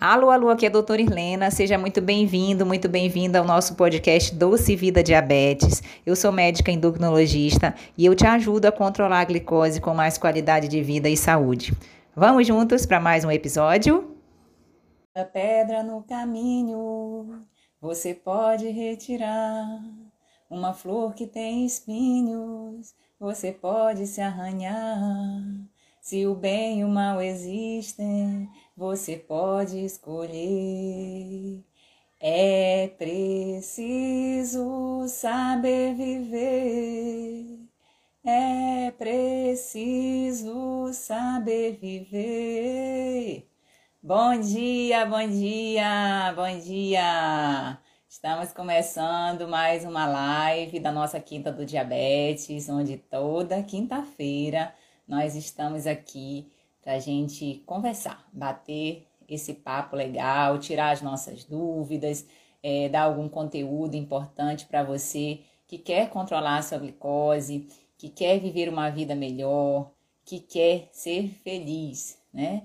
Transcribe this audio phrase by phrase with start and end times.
[0.00, 1.50] Alô, alô, aqui é a doutora Irlena.
[1.50, 5.82] Seja muito bem-vindo, muito bem-vinda ao nosso podcast Doce Vida Diabetes.
[6.06, 10.68] Eu sou médica endocrinologista e eu te ajudo a controlar a glicose com mais qualidade
[10.68, 11.76] de vida e saúde.
[12.14, 14.16] Vamos juntos para mais um episódio?
[15.16, 17.44] A pedra no caminho
[17.80, 19.82] você pode retirar.
[20.48, 25.42] Uma flor que tem espinhos você pode se arranhar.
[26.00, 28.48] Se o bem e o mal existem,
[28.78, 31.64] você pode escolher.
[32.20, 37.58] É preciso saber viver.
[38.24, 43.50] É preciso saber viver.
[44.00, 47.78] Bom dia, bom dia, bom dia.
[48.08, 54.72] Estamos começando mais uma live da nossa Quinta do Diabetes, onde toda quinta-feira
[55.06, 56.48] nós estamos aqui
[56.88, 62.26] para gente conversar, bater esse papo legal, tirar as nossas dúvidas,
[62.62, 68.40] é, dar algum conteúdo importante para você que quer controlar a sua glicose, que quer
[68.40, 69.90] viver uma vida melhor,
[70.24, 72.62] que quer ser feliz, né?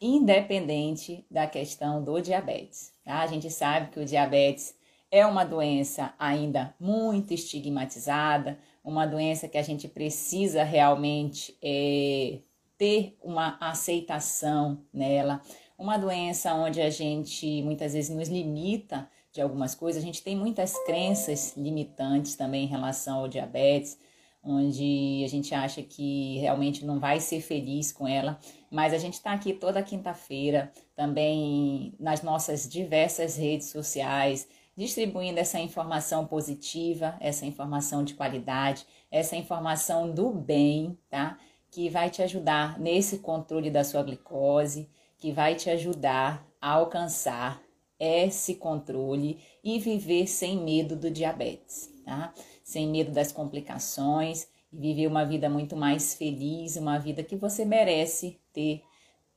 [0.00, 2.92] Independente da questão do diabetes.
[3.04, 3.20] Tá?
[3.20, 4.74] A gente sabe que o diabetes
[5.08, 12.40] é uma doença ainda muito estigmatizada, uma doença que a gente precisa realmente é,
[12.82, 15.40] ter uma aceitação nela,
[15.78, 20.34] uma doença onde a gente muitas vezes nos limita de algumas coisas, a gente tem
[20.34, 23.96] muitas crenças limitantes também em relação ao diabetes,
[24.42, 28.36] onde a gente acha que realmente não vai ser feliz com ela,
[28.68, 35.60] mas a gente está aqui toda quinta-feira também nas nossas diversas redes sociais distribuindo essa
[35.60, 41.38] informação positiva, essa informação de qualidade, essa informação do bem, tá?
[41.72, 47.60] Que vai te ajudar nesse controle da sua glicose, que vai te ajudar a alcançar
[47.98, 52.34] esse controle e viver sem medo do diabetes, tá?
[52.62, 57.64] Sem medo das complicações e viver uma vida muito mais feliz, uma vida que você
[57.64, 58.82] merece ter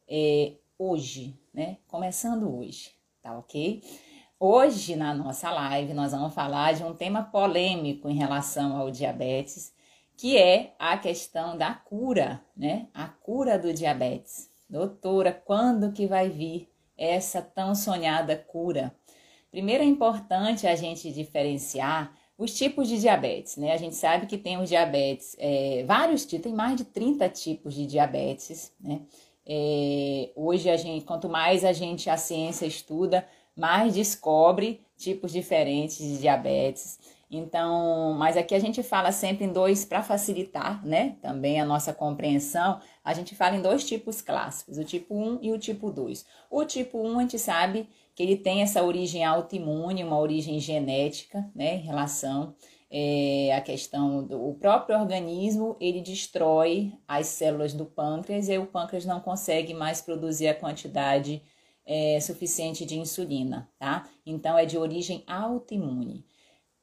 [0.07, 1.77] é, hoje, né?
[1.87, 2.91] Começando hoje,
[3.21, 3.83] tá ok?
[4.39, 9.74] Hoje, na nossa live, nós vamos falar de um tema polêmico em relação ao diabetes,
[10.17, 12.87] que é a questão da cura, né?
[12.93, 14.49] A cura do diabetes.
[14.69, 18.95] Doutora, quando que vai vir essa tão sonhada cura?
[19.51, 23.71] Primeiro é importante a gente diferenciar os tipos de diabetes, né?
[23.71, 27.73] A gente sabe que tem os diabetes, é, vários tipos, tem mais de 30 tipos
[27.73, 29.01] de diabetes, né?
[29.45, 35.99] É, hoje a gente, quanto mais a gente, a ciência estuda, mais descobre tipos diferentes
[35.99, 36.99] de diabetes.
[37.29, 41.17] Então, mas aqui a gente fala sempre em dois para facilitar, né?
[41.21, 45.51] Também a nossa compreensão, a gente fala em dois tipos clássicos, o tipo 1 e
[45.51, 46.25] o tipo 2.
[46.49, 51.49] O tipo 1 a gente sabe que ele tem essa origem autoimune, uma origem genética,
[51.53, 52.55] né, em relação
[52.89, 58.65] é, à questão do o próprio organismo, ele destrói as células do pâncreas e o
[58.65, 61.41] pâncreas não consegue mais produzir a quantidade
[61.85, 64.07] é, suficiente de insulina, tá?
[64.25, 66.25] Então é de origem autoimune.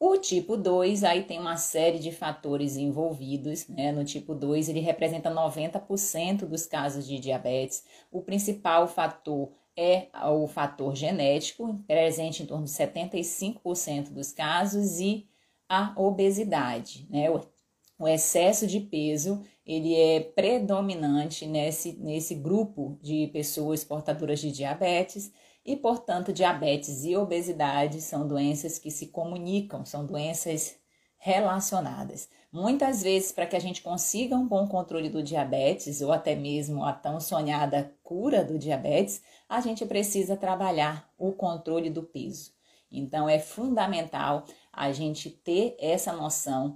[0.05, 3.93] O tipo 2, aí tem uma série de fatores envolvidos, né?
[3.93, 7.85] No tipo 2, ele representa 90% dos casos de diabetes.
[8.11, 15.25] O principal fator é o fator genético, presente em torno de 75% dos casos, e
[15.69, 17.31] a obesidade, né?
[17.31, 25.33] O, excesso de peso ele é predominante nesse, nesse grupo de pessoas portadoras de diabetes
[25.65, 30.77] e, portanto, diabetes e obesidade são doenças que se comunicam, são doenças
[31.17, 32.29] relacionadas.
[32.51, 36.85] Muitas vezes, para que a gente consiga um bom controle do diabetes ou até mesmo
[36.85, 42.53] a tão sonhada cura do diabetes, a gente precisa trabalhar o controle do peso.
[42.91, 46.75] Então, é fundamental a gente ter essa noção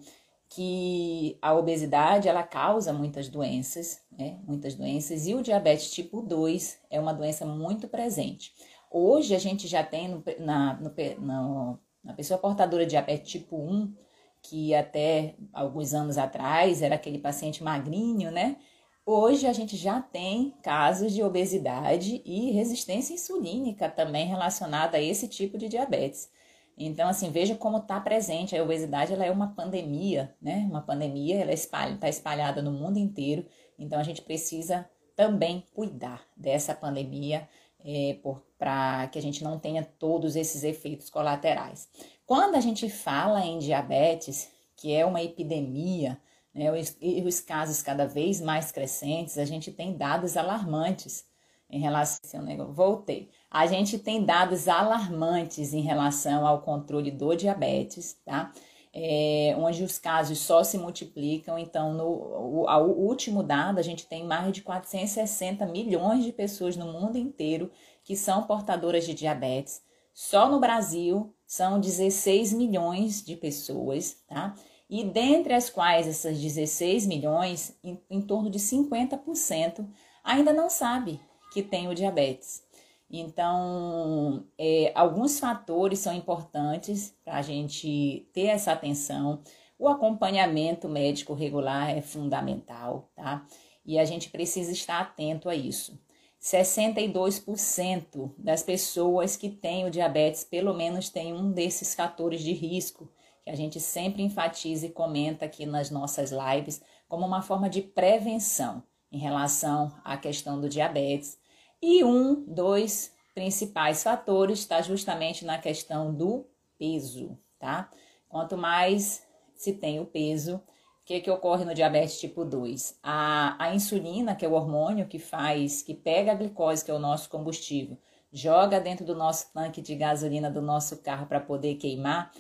[0.49, 4.39] que a obesidade ela causa muitas doenças, né?
[4.47, 8.55] Muitas doenças, e o diabetes tipo 2 é uma doença muito presente.
[8.99, 13.95] Hoje a gente já tem no, na, no, na pessoa portadora de diabetes tipo 1,
[14.41, 18.57] que até alguns anos atrás era aquele paciente magrinho, né?
[19.05, 25.29] Hoje a gente já tem casos de obesidade e resistência insulínica também relacionada a esse
[25.29, 26.31] tipo de diabetes.
[26.75, 28.57] Então, assim, veja como está presente.
[28.57, 30.67] A obesidade ela é uma pandemia, né?
[30.71, 33.45] Uma pandemia, ela está espalha, espalhada no mundo inteiro.
[33.79, 37.47] Então, a gente precisa também cuidar dessa pandemia
[37.85, 38.19] é,
[38.59, 41.89] para que a gente não tenha todos esses efeitos colaterais.
[42.25, 46.21] Quando a gente fala em diabetes, que é uma epidemia,
[46.55, 51.25] né, os, os casos cada vez mais crescentes, a gente tem dados alarmantes
[51.69, 52.73] em relação negócio.
[52.73, 53.29] Voltei.
[53.51, 58.53] A gente tem dados alarmantes em relação ao controle do diabetes, tá?
[58.99, 61.59] É, onde os casos só se multiplicam.
[61.59, 66.77] Então, no o, o, último dado, a gente tem mais de 460 milhões de pessoas
[66.77, 67.71] no mundo inteiro
[68.03, 69.83] que são portadoras de diabetes.
[70.15, 74.55] Só no Brasil são 16 milhões de pessoas, tá?
[74.89, 79.87] E dentre as quais essas 16 milhões, em, em torno de 50%
[80.25, 81.21] ainda não sabe
[81.53, 82.66] que tem o diabetes.
[83.11, 89.43] Então, é, alguns fatores são importantes para a gente ter essa atenção.
[89.79, 93.47] O acompanhamento médico regular é fundamental, tá?
[93.85, 95.99] E a gente precisa estar atento a isso.
[96.41, 103.11] 62% das pessoas que têm o diabetes, pelo menos, tem um desses fatores de risco,
[103.43, 107.83] que a gente sempre enfatiza e comenta aqui nas nossas lives, como uma forma de
[107.83, 111.39] prevenção em relação à questão do diabetes.
[111.83, 116.47] E um dos principais fatores está justamente na questão do
[116.79, 117.91] peso, tá?
[118.29, 119.23] Quanto mais
[119.55, 120.63] se tem o peso, o
[121.05, 122.99] que, que ocorre no diabetes tipo 2?
[123.03, 126.95] A, a insulina, que é o hormônio que faz, que pega a glicose, que é
[126.95, 127.97] o nosso combustível,
[128.33, 132.33] joga dentro do nosso tanque de gasolina do nosso carro para poder queimar,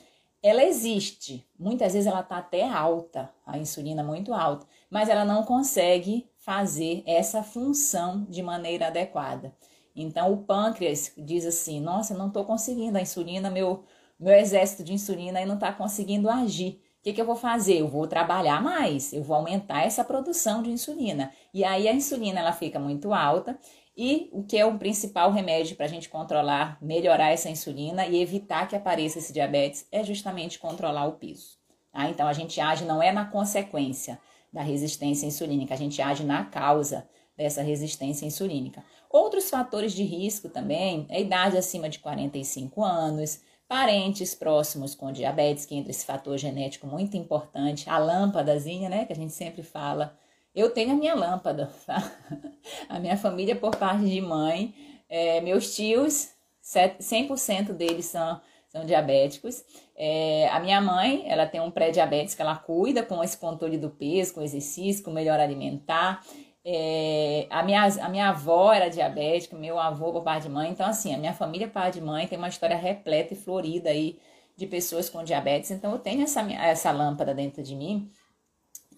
[0.42, 1.46] ela existe.
[1.58, 7.02] Muitas vezes ela está até alta, a insulina muito alta, mas ela não consegue fazer
[7.04, 9.52] essa função de maneira adequada.
[9.96, 13.84] Então o pâncreas diz assim: "Nossa, não estou conseguindo a insulina, meu
[14.18, 16.80] meu exército de insulina aí não está conseguindo agir.
[17.00, 17.80] O que, que eu vou fazer?
[17.80, 21.30] Eu vou trabalhar mais, eu vou aumentar essa produção de insulina.
[21.52, 23.58] E aí a insulina ela fica muito alta
[23.96, 28.20] e o que é o principal remédio para a gente controlar, melhorar essa insulina e
[28.20, 31.58] evitar que apareça esse diabetes é justamente controlar o peso.
[31.92, 32.08] Tá?
[32.08, 34.18] Então a gente age não é na consequência,
[34.56, 37.06] da resistência insulínica, a gente age na causa
[37.36, 38.82] dessa resistência insulínica.
[39.10, 45.12] Outros fatores de risco também é a idade acima de 45 anos, parentes próximos com
[45.12, 49.62] diabetes, que entra esse fator genético muito importante, a lâmpadazinha, né, que a gente sempre
[49.62, 50.18] fala.
[50.54, 52.10] Eu tenho a minha lâmpada, tá?
[52.88, 54.74] A minha família por parte de mãe,
[55.06, 56.30] é, meus tios,
[56.62, 58.40] 100% deles são
[58.76, 59.64] são diabéticos.
[59.96, 63.88] É, a minha mãe, ela tem um pré-diabetes que ela cuida com esse controle do
[63.88, 66.22] peso, com exercício, com melhor alimentar.
[66.62, 70.70] É, a, minha, a minha avó era diabética, meu avô por pai de mãe.
[70.70, 74.18] Então, assim, a minha família pai de mãe tem uma história repleta e florida aí
[74.56, 75.70] de pessoas com diabetes.
[75.70, 78.10] Então, eu tenho essa, essa lâmpada dentro de mim.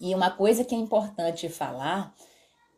[0.01, 2.13] E uma coisa que é importante falar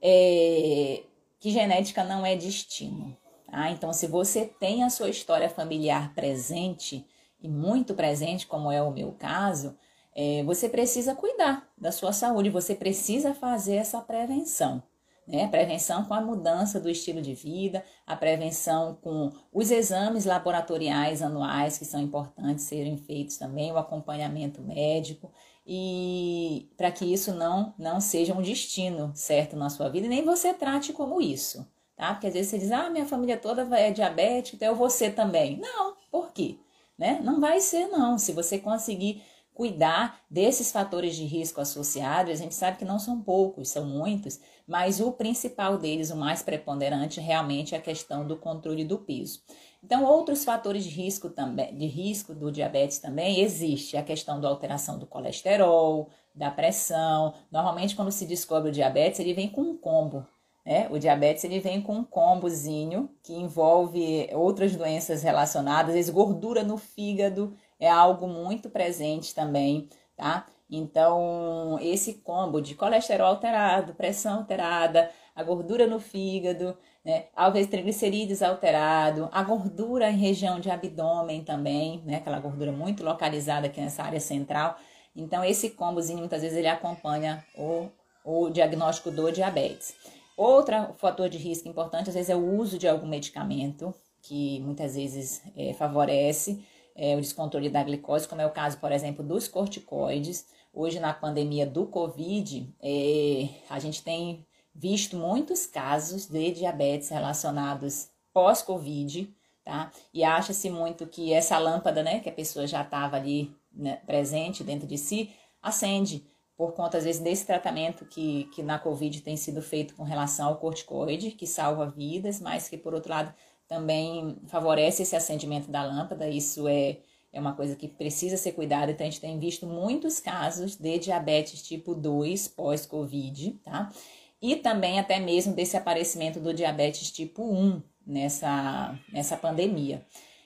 [0.02, 1.04] é
[1.40, 3.18] que genética não é destino.
[3.52, 7.06] Ah, então, se você tem a sua história familiar presente,
[7.42, 9.76] e muito presente, como é o meu caso,
[10.14, 14.84] é, você precisa cuidar da sua saúde, você precisa fazer essa prevenção.
[15.28, 15.48] Né?
[15.48, 21.78] Prevenção com a mudança do estilo de vida, a prevenção com os exames laboratoriais anuais,
[21.78, 25.32] que são importantes serem feitos também, o acompanhamento médico,
[25.66, 30.54] e para que isso não, não seja um destino certo na sua vida, nem você
[30.54, 31.66] trate como isso
[32.02, 32.16] tá?
[32.16, 35.14] Porque às vezes você diz, ah, minha família toda é diabética, então eu vou ser
[35.14, 35.60] também.
[35.60, 36.58] Não, por quê?
[36.98, 37.22] Né?
[37.24, 38.18] Não vai ser não.
[38.18, 39.22] Se você conseguir
[39.54, 44.40] cuidar desses fatores de risco associados, a gente sabe que não são poucos, são muitos,
[44.66, 49.44] mas o principal deles, o mais preponderante, realmente é a questão do controle do peso.
[49.84, 54.48] Então, outros fatores de risco também, de risco do diabetes também existe a questão da
[54.48, 57.36] alteração do colesterol, da pressão.
[57.52, 60.26] Normalmente, quando se descobre o diabetes, ele vem com um combo
[60.66, 60.88] né?
[60.90, 66.78] O diabetes ele vem com um combozinho que envolve outras doenças relacionadas, vezes gordura no
[66.78, 70.46] fígado é algo muito presente também, tá?
[70.70, 77.26] Então, esse combo de colesterol alterado, pressão alterada, a gordura no fígado, né?
[77.52, 82.18] Vezes triglicerídeos alterado, a gordura em região de abdômen também, né?
[82.18, 84.78] Aquela gordura muito localizada aqui nessa área central.
[85.14, 87.90] Então, esse combozinho muitas vezes ele acompanha o,
[88.24, 89.94] o diagnóstico do diabetes.
[90.42, 93.94] Outro fator de risco importante, às vezes, é o uso de algum medicamento,
[94.24, 98.92] que muitas vezes é, favorece é, o descontrole da glicose, como é o caso, por
[98.92, 100.48] exemplo, dos corticoides.
[100.74, 104.44] Hoje, na pandemia do Covid, é, a gente tem
[104.74, 109.32] visto muitos casos de diabetes relacionados pós-Covid,
[109.64, 109.92] tá?
[110.12, 114.64] E acha-se muito que essa lâmpada, né, que a pessoa já estava ali né, presente
[114.64, 115.30] dentro de si,
[115.62, 116.26] acende
[116.62, 120.50] por conta, às vezes, desse tratamento que, que na Covid tem sido feito com relação
[120.50, 123.34] ao corticoide, que salva vidas, mas que, por outro lado,
[123.68, 126.30] também favorece esse acendimento da lâmpada.
[126.30, 127.00] Isso é,
[127.34, 128.92] é uma coisa que precisa ser cuidada.
[128.92, 133.92] Então, a gente tem visto muitos casos de diabetes tipo 2 pós-Covid, tá?
[134.40, 140.06] e também até mesmo desse aparecimento do diabetes tipo 1 nessa, nessa pandemia.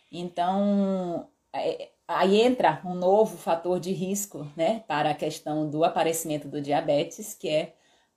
[0.09, 6.47] Então, é, aí entra um novo fator de risco né, para a questão do aparecimento
[6.47, 7.73] do diabetes, que é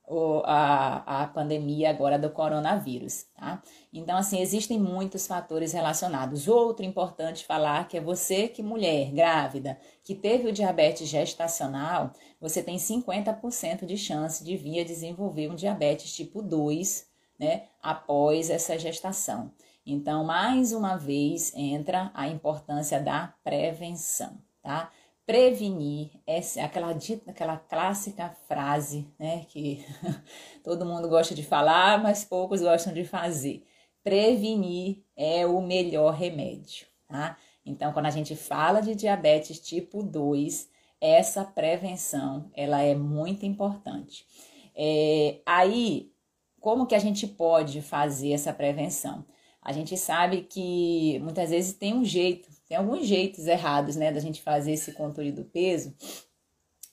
[0.08, 3.62] o, a, a pandemia agora do coronavírus, tá?
[3.92, 6.48] Então, assim, existem muitos fatores relacionados.
[6.48, 12.62] Outro importante falar que é você que mulher grávida, que teve o diabetes gestacional, você
[12.62, 17.06] tem 50% de chance de vir a desenvolver um diabetes tipo 2,
[17.38, 19.52] né, após essa gestação.
[19.90, 24.92] Então, mais uma vez, entra a importância da prevenção, tá?
[25.28, 29.84] prevenir, essa, aquela, aquela clássica frase, né, que
[30.64, 33.62] todo mundo gosta de falar, mas poucos gostam de fazer.
[34.02, 37.36] Prevenir é o melhor remédio, tá?
[37.64, 44.26] Então, quando a gente fala de diabetes tipo 2, essa prevenção, ela é muito importante.
[44.74, 46.10] É, aí,
[46.58, 49.26] como que a gente pode fazer essa prevenção?
[49.68, 54.20] A gente sabe que muitas vezes tem um jeito tem alguns jeitos errados, né, da
[54.20, 55.94] gente fazer esse controle do peso.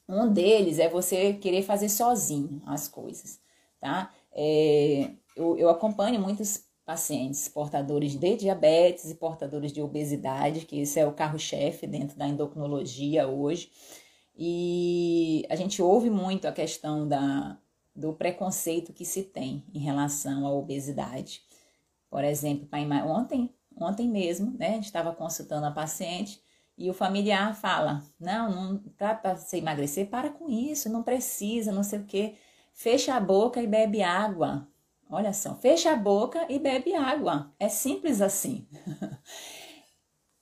[0.07, 3.39] Um deles é você querer fazer sozinho as coisas,
[3.79, 4.13] tá?
[4.31, 10.99] É, eu, eu acompanho muitos pacientes portadores de diabetes e portadores de obesidade, que esse
[10.99, 13.71] é o carro-chefe dentro da endocrinologia hoje.
[14.37, 17.57] E a gente ouve muito a questão da,
[17.95, 21.41] do preconceito que se tem em relação à obesidade.
[22.09, 22.67] Por exemplo,
[23.05, 26.41] ontem Ontem mesmo, né, a gente estava consultando a paciente
[26.77, 31.83] e o familiar fala: Não, não para você emagrecer, para com isso, não precisa, não
[31.83, 32.35] sei o quê.
[32.73, 34.67] Fecha a boca e bebe água.
[35.09, 37.53] Olha só, fecha a boca e bebe água.
[37.59, 38.67] É simples assim.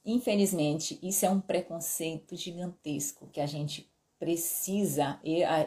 [0.05, 3.89] Infelizmente, isso é um preconceito gigantesco que a gente
[4.20, 5.20] precisa,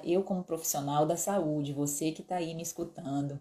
[0.03, 3.39] eu como profissional da saúde, você que está aí me escutando,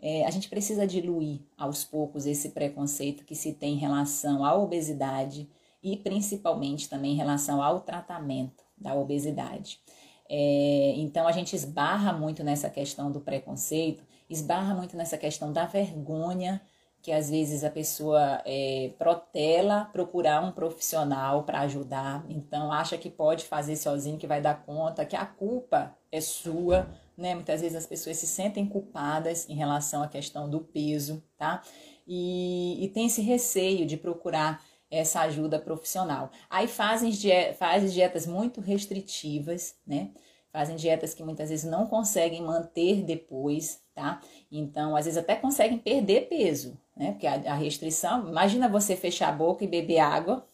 [0.00, 4.54] é, a gente precisa diluir aos poucos esse preconceito que se tem em relação à
[4.54, 5.48] obesidade
[5.82, 9.80] e principalmente também em relação ao tratamento da obesidade.
[10.28, 15.66] É, então a gente esbarra muito nessa questão do preconceito, esbarra muito nessa questão da
[15.66, 16.60] vergonha
[17.02, 23.08] que às vezes a pessoa é, protela procurar um profissional para ajudar, então acha que
[23.08, 27.34] pode fazer sozinho, que vai dar conta, que a culpa é sua, né?
[27.34, 31.62] Muitas vezes as pessoas se sentem culpadas em relação à questão do peso, tá?
[32.06, 36.30] E, e tem esse receio de procurar essa ajuda profissional.
[36.48, 37.12] Aí fazem,
[37.54, 40.10] fazem dietas muito restritivas, né?
[40.52, 44.20] Fazem dietas que muitas vezes não conseguem manter depois, tá?
[44.50, 47.12] Então, às vezes até conseguem perder peso, né?
[47.12, 50.44] Porque a, a restrição, imagina você fechar a boca e beber água,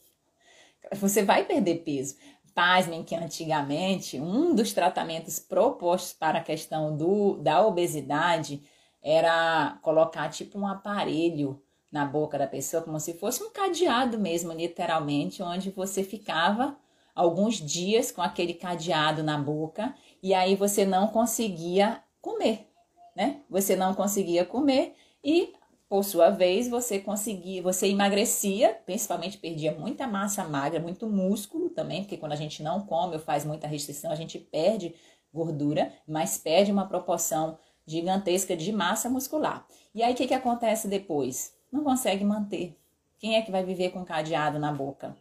[0.92, 2.16] você vai perder peso.
[2.56, 8.62] Pasmem que antigamente um dos tratamentos propostos para a questão do, da obesidade
[9.02, 14.54] era colocar tipo um aparelho na boca da pessoa, como se fosse um cadeado mesmo,
[14.54, 16.74] literalmente, onde você ficava
[17.14, 22.70] alguns dias com aquele cadeado na boca e aí você não conseguia comer,
[23.14, 23.42] né?
[23.50, 25.52] Você não conseguia comer e
[25.88, 32.02] por sua vez, você conseguia, você emagrecia, principalmente perdia muita massa magra, muito músculo também,
[32.02, 34.94] porque quando a gente não come ou faz muita restrição, a gente perde
[35.32, 39.66] gordura, mas perde uma proporção gigantesca de massa muscular.
[39.94, 41.54] E aí o que, que acontece depois?
[41.70, 42.76] Não consegue manter.
[43.18, 45.16] Quem é que vai viver com cadeado na boca?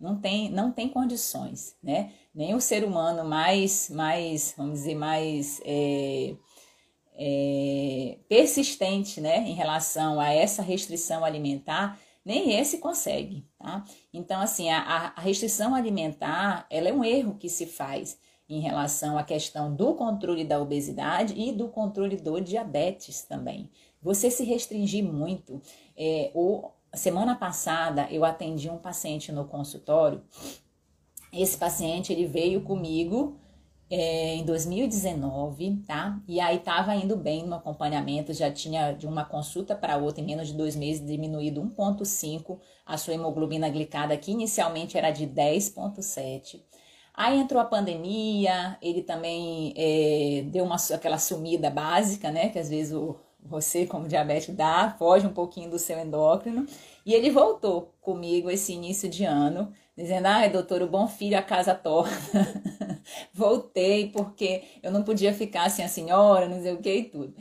[0.00, 2.12] Não tem, não tem condições, né?
[2.34, 6.34] Nem o ser humano mais, mais, vamos dizer, mais é,
[7.22, 13.84] é, persistente né, em relação a essa restrição alimentar, nem esse consegue, tá?
[14.12, 19.18] Então, assim, a, a restrição alimentar, ela é um erro que se faz em relação
[19.18, 23.70] à questão do controle da obesidade e do controle do diabetes também.
[24.02, 25.60] Você se restringir muito.
[25.96, 30.22] É, o, semana passada eu atendi um paciente no consultório.
[31.32, 33.38] Esse paciente ele veio comigo
[33.90, 36.20] é, em 2019, tá?
[36.28, 40.26] E aí tava indo bem no acompanhamento, já tinha de uma consulta para outra, em
[40.26, 46.62] menos de dois meses, diminuído 1,5 a sua hemoglobina glicada, que inicialmente era de 10,7.
[47.12, 52.48] Aí entrou a pandemia, ele também é, deu uma, aquela sumida básica, né?
[52.48, 56.66] Que às vezes o, você, como diabético, dá, foge um pouquinho do seu endócrino.
[57.04, 61.42] E ele voltou comigo esse início de ano, dizendo: ai, doutor, o bom filho a
[61.42, 62.10] casa torna.
[63.32, 67.34] Voltei porque eu não podia ficar assim, a senhora, não sei o que e tudo.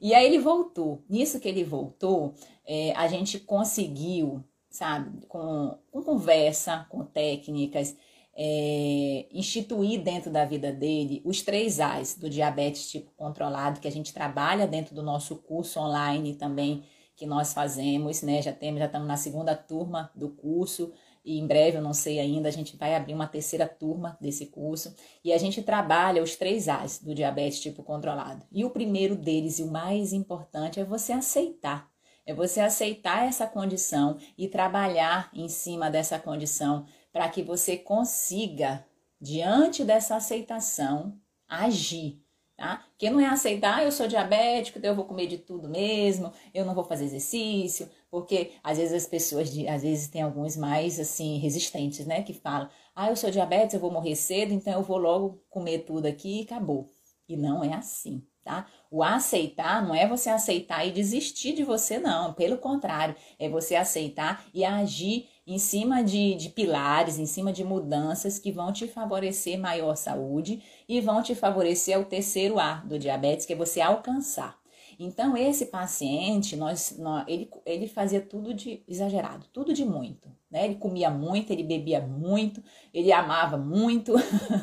[0.00, 1.02] E aí ele voltou.
[1.08, 2.34] Nisso que ele voltou,
[2.66, 7.96] é, a gente conseguiu, sabe, com, com conversa, com técnicas,
[8.36, 13.92] é, instituir dentro da vida dele os três A's do diabetes tipo controlado, que a
[13.92, 16.84] gente trabalha dentro do nosso curso online também
[17.16, 18.42] que nós fazemos, né?
[18.42, 20.92] Já temos, já estamos na segunda turma do curso
[21.26, 24.46] e em breve, eu não sei ainda, a gente vai abrir uma terceira turma desse
[24.46, 28.46] curso e a gente trabalha os três A's do diabetes tipo controlado.
[28.52, 31.90] E o primeiro deles e o mais importante é você aceitar.
[32.24, 38.86] É você aceitar essa condição e trabalhar em cima dessa condição para que você consiga,
[39.20, 41.18] diante dessa aceitação,
[41.48, 42.22] agir.
[42.56, 42.82] Tá?
[42.96, 46.64] Que não é aceitar, eu sou diabético, então eu vou comer de tudo mesmo, eu
[46.64, 51.36] não vou fazer exercício, porque às vezes as pessoas, às vezes tem alguns mais assim
[51.38, 54.96] resistentes, né, que falam: "Ah, eu sou diabetes, eu vou morrer cedo, então eu vou
[54.96, 56.88] logo comer tudo aqui e acabou".
[57.28, 58.66] E não é assim, tá?
[58.90, 62.32] O aceitar não é você aceitar e desistir de você, não.
[62.32, 67.62] Pelo contrário, é você aceitar e agir em cima de, de pilares, em cima de
[67.62, 72.98] mudanças que vão te favorecer maior saúde e vão te favorecer o terceiro A do
[72.98, 74.58] diabetes, que é você alcançar.
[74.98, 80.28] Então, esse paciente, nós, nós, ele, ele fazia tudo de exagerado, tudo de muito.
[80.50, 80.64] Né?
[80.64, 82.62] Ele comia muito, ele bebia muito,
[82.92, 84.14] ele amava muito.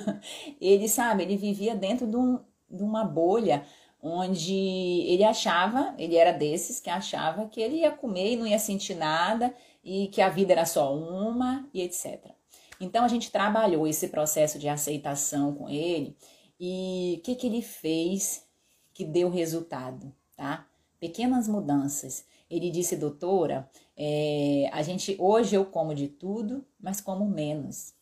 [0.59, 3.63] ele, sabe, ele vivia dentro de, um, de uma bolha
[4.01, 4.53] onde
[5.07, 8.95] ele achava, ele era desses que achava que ele ia comer e não ia sentir
[8.95, 12.31] nada e que a vida era só uma e etc.
[12.79, 16.15] Então a gente trabalhou esse processo de aceitação com ele
[16.59, 18.45] e o que, que ele fez
[18.93, 20.67] que deu resultado, tá?
[20.99, 22.25] Pequenas mudanças.
[22.49, 27.93] Ele disse, doutora, é, a gente hoje eu como de tudo, mas como menos.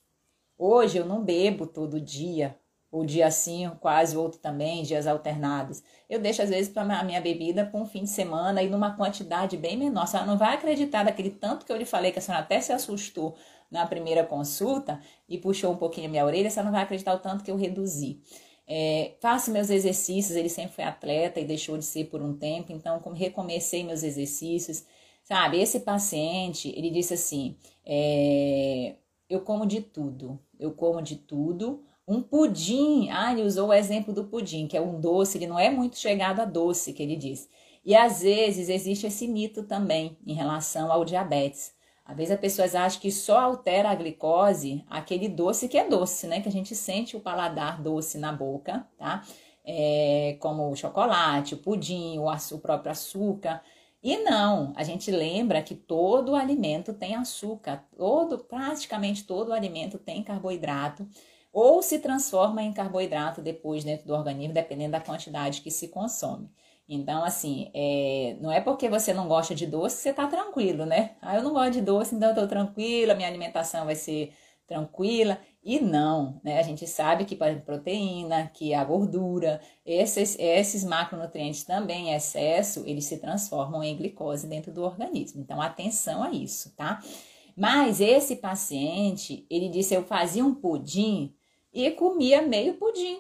[0.58, 2.60] Hoje eu não bebo todo dia,
[2.92, 5.82] o dia sim, quase outro também, dias alternados.
[6.10, 8.98] Eu deixo às vezes para a minha bebida para um fim de semana e numa
[8.98, 10.08] quantidade bem menor.
[10.08, 12.74] Senhora não vai acreditar daquele tanto que eu lhe falei, que a senhora até se
[12.74, 13.36] assustou
[13.72, 17.20] na primeira consulta e puxou um pouquinho a minha orelha, senhora não vai acreditar o
[17.20, 18.20] tanto que eu reduzi.
[18.68, 22.74] É, faço meus exercícios, ele sempre foi atleta e deixou de ser por um tempo,
[22.74, 24.86] então recomecei meus exercícios.
[25.24, 27.56] Sabe, esse paciente, ele disse assim,
[27.86, 28.96] é,
[29.30, 34.14] eu como de tudo, eu como de tudo, um pudim, ah, ele usou o exemplo
[34.14, 37.16] do pudim, que é um doce, ele não é muito chegado a doce, que ele
[37.16, 37.50] diz.
[37.86, 41.74] E às vezes existe esse mito também em relação ao diabetes.
[42.06, 46.28] Às vezes as pessoas acham que só altera a glicose aquele doce que é doce,
[46.28, 46.42] né?
[46.42, 49.24] Que a gente sente o paladar doce na boca, tá?
[49.64, 53.64] É, como o chocolate, o pudim, o, o próprio açúcar.
[54.04, 60.24] E não, a gente lembra que todo alimento tem açúcar, todo, praticamente todo alimento tem
[60.24, 61.08] carboidrato
[61.52, 66.50] ou se transforma em carboidrato depois dentro do organismo, dependendo da quantidade que se consome.
[66.88, 70.86] Então, assim, é, não é porque você não gosta de doce que você está tranquilo,
[70.86, 71.16] né?
[71.22, 74.34] Ah, eu não gosto de doce, então eu estou tranquila, minha alimentação vai ser
[74.68, 75.38] tranquila.
[75.64, 76.60] E não, né?
[76.60, 82.84] A gente sabe que a proteína, que a gordura, esses, esses macronutrientes também em excesso,
[82.86, 85.42] eles se transformam em glicose dentro do organismo.
[85.42, 87.00] Então, atenção a isso, tá?
[87.56, 91.34] Mas esse paciente, ele disse, eu fazia um pudim
[91.74, 93.20] e comia meio pudim,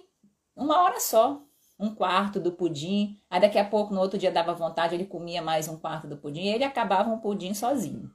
[0.55, 1.41] uma hora só,
[1.79, 3.19] um quarto do pudim.
[3.29, 6.17] Aí daqui a pouco, no outro dia, dava vontade, ele comia mais um quarto do
[6.17, 8.11] pudim e ele acabava um pudim sozinho.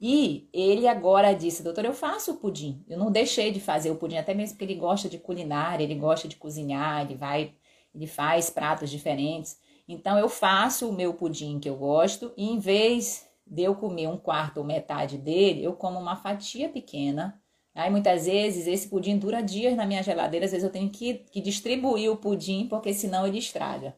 [0.00, 2.84] E ele agora disse, doutor, eu faço o pudim.
[2.88, 5.94] Eu não deixei de fazer o pudim, até mesmo porque ele gosta de culinária, ele
[5.94, 7.54] gosta de cozinhar, ele vai,
[7.94, 9.58] ele faz pratos diferentes.
[9.88, 14.08] Então eu faço o meu pudim que eu gosto e em vez de eu comer
[14.08, 17.40] um quarto ou metade dele, eu como uma fatia pequena
[17.78, 21.14] Aí muitas vezes esse pudim dura dias na minha geladeira, às vezes eu tenho que,
[21.30, 23.94] que distribuir o pudim, porque senão ele estraga.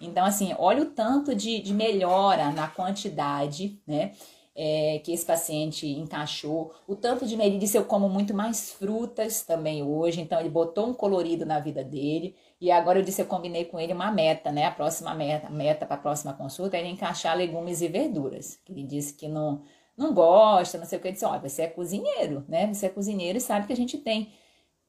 [0.00, 4.10] Então, assim, olha o tanto de, de melhora na quantidade, né?
[4.52, 9.42] É, que esse paciente encaixou, o tanto de ele disse eu como muito mais frutas
[9.42, 13.26] também hoje, então ele botou um colorido na vida dele, e agora eu disse eu
[13.26, 14.64] combinei com ele uma meta, né?
[14.64, 18.58] A próxima meta, meta para a próxima consulta é ele encaixar legumes e verduras.
[18.68, 19.62] Ele disse que não
[20.00, 22.72] não gosta, não sei o que, disse, olha, você é cozinheiro, né?
[22.72, 24.32] Você é cozinheiro e sabe que a gente tem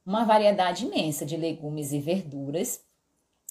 [0.06, 2.82] uma variedade imensa de legumes e verduras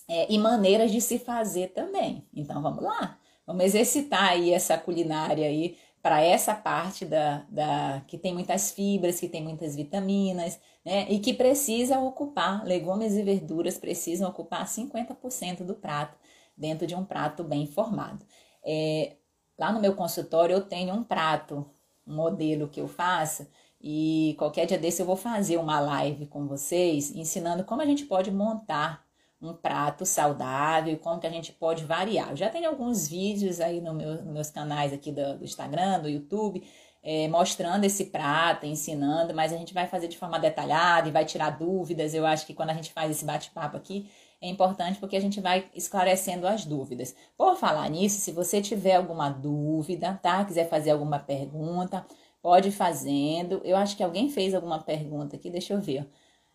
[0.09, 2.27] é, e maneiras de se fazer também.
[2.35, 8.17] Então vamos lá, vamos exercitar aí essa culinária aí para essa parte da, da que
[8.17, 11.07] tem muitas fibras, que tem muitas vitaminas, né?
[11.11, 16.17] E que precisa ocupar, legumes e verduras precisam ocupar 50% do prato
[16.57, 18.25] dentro de um prato bem formado.
[18.65, 19.17] É,
[19.61, 21.67] Lá no meu consultório eu tenho um prato,
[22.07, 23.47] um modelo que eu faço,
[23.79, 28.07] e qualquer dia desse eu vou fazer uma live com vocês ensinando como a gente
[28.07, 29.05] pode montar
[29.41, 32.31] um prato saudável, como que a gente pode variar.
[32.31, 36.01] Eu já tenho alguns vídeos aí no meu, nos meus canais aqui do, do Instagram,
[36.01, 36.67] do YouTube,
[37.03, 41.25] é, mostrando esse prato, ensinando, mas a gente vai fazer de forma detalhada e vai
[41.25, 42.15] tirar dúvidas.
[42.15, 44.11] Eu acho que quando a gente faz esse bate-papo aqui,
[44.41, 47.15] é importante porque a gente vai esclarecendo as dúvidas.
[47.37, 50.45] Por falar nisso, se você tiver alguma dúvida, tá?
[50.45, 52.07] Quiser fazer alguma pergunta,
[52.43, 53.61] pode ir fazendo.
[53.65, 56.09] Eu acho que alguém fez alguma pergunta aqui, deixa eu ver.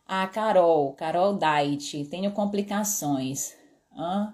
[0.06, 3.56] A Carol, Carol Dait, tenho complicações.
[3.96, 4.34] Hã?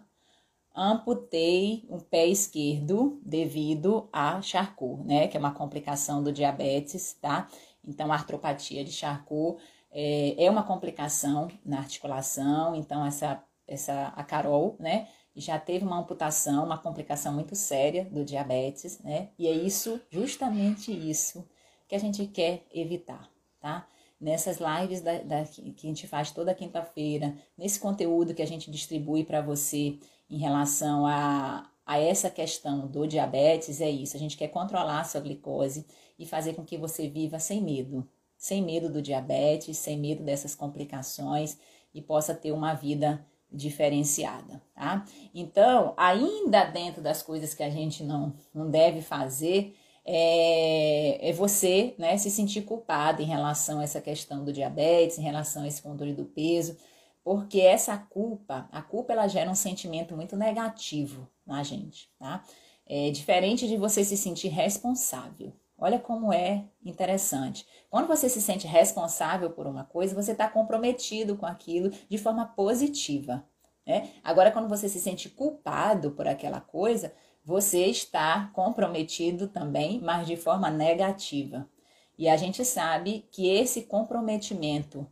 [0.75, 5.27] Amputei o pé esquerdo devido a Charcot, né?
[5.27, 7.47] Que é uma complicação do diabetes, tá?
[7.85, 12.75] Então, a artropatia de Charcot é, é uma complicação na articulação.
[12.75, 15.07] Então, essa, essa, a Carol, né?
[15.35, 19.29] Já teve uma amputação, uma complicação muito séria do diabetes, né?
[19.39, 21.47] E é isso, justamente isso,
[21.87, 23.29] que a gente quer evitar,
[23.59, 23.87] tá?
[24.21, 28.69] nessas lives da, da, que a gente faz toda quinta-feira, nesse conteúdo que a gente
[28.69, 29.97] distribui para você
[30.31, 34.15] em relação a, a essa questão do diabetes, é isso.
[34.15, 35.85] A gente quer controlar a sua glicose
[36.17, 38.07] e fazer com que você viva sem medo.
[38.37, 41.57] Sem medo do diabetes, sem medo dessas complicações
[41.93, 45.05] e possa ter uma vida diferenciada, tá?
[45.35, 51.93] Então, ainda dentro das coisas que a gente não, não deve fazer, é, é, você
[51.97, 55.81] né, se sentir culpado em relação a essa questão do diabetes, em relação a esse
[55.81, 56.77] controle do peso,
[57.23, 62.43] porque essa culpa, a culpa ela gera um sentimento muito negativo na gente, tá?
[62.85, 65.53] É diferente de você se sentir responsável.
[65.77, 67.65] Olha como é interessante.
[67.89, 72.45] Quando você se sente responsável por uma coisa, você está comprometido com aquilo de forma
[72.45, 73.43] positiva.
[73.85, 74.11] Né?
[74.23, 80.35] Agora, quando você se sente culpado por aquela coisa, você está comprometido também, mas de
[80.35, 81.67] forma negativa.
[82.15, 85.07] E a gente sabe que esse comprometimento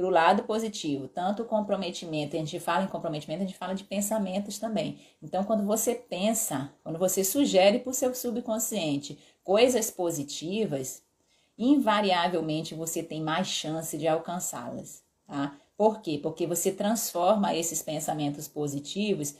[0.00, 3.74] para o lado positivo, tanto o comprometimento, a gente fala em comprometimento, a gente fala
[3.74, 4.98] de pensamentos também.
[5.22, 11.02] Então, quando você pensa, quando você sugere para o seu subconsciente coisas positivas,
[11.58, 15.54] invariavelmente você tem mais chance de alcançá-las, tá?
[15.76, 16.18] Por quê?
[16.22, 19.34] Porque você transforma esses pensamentos positivos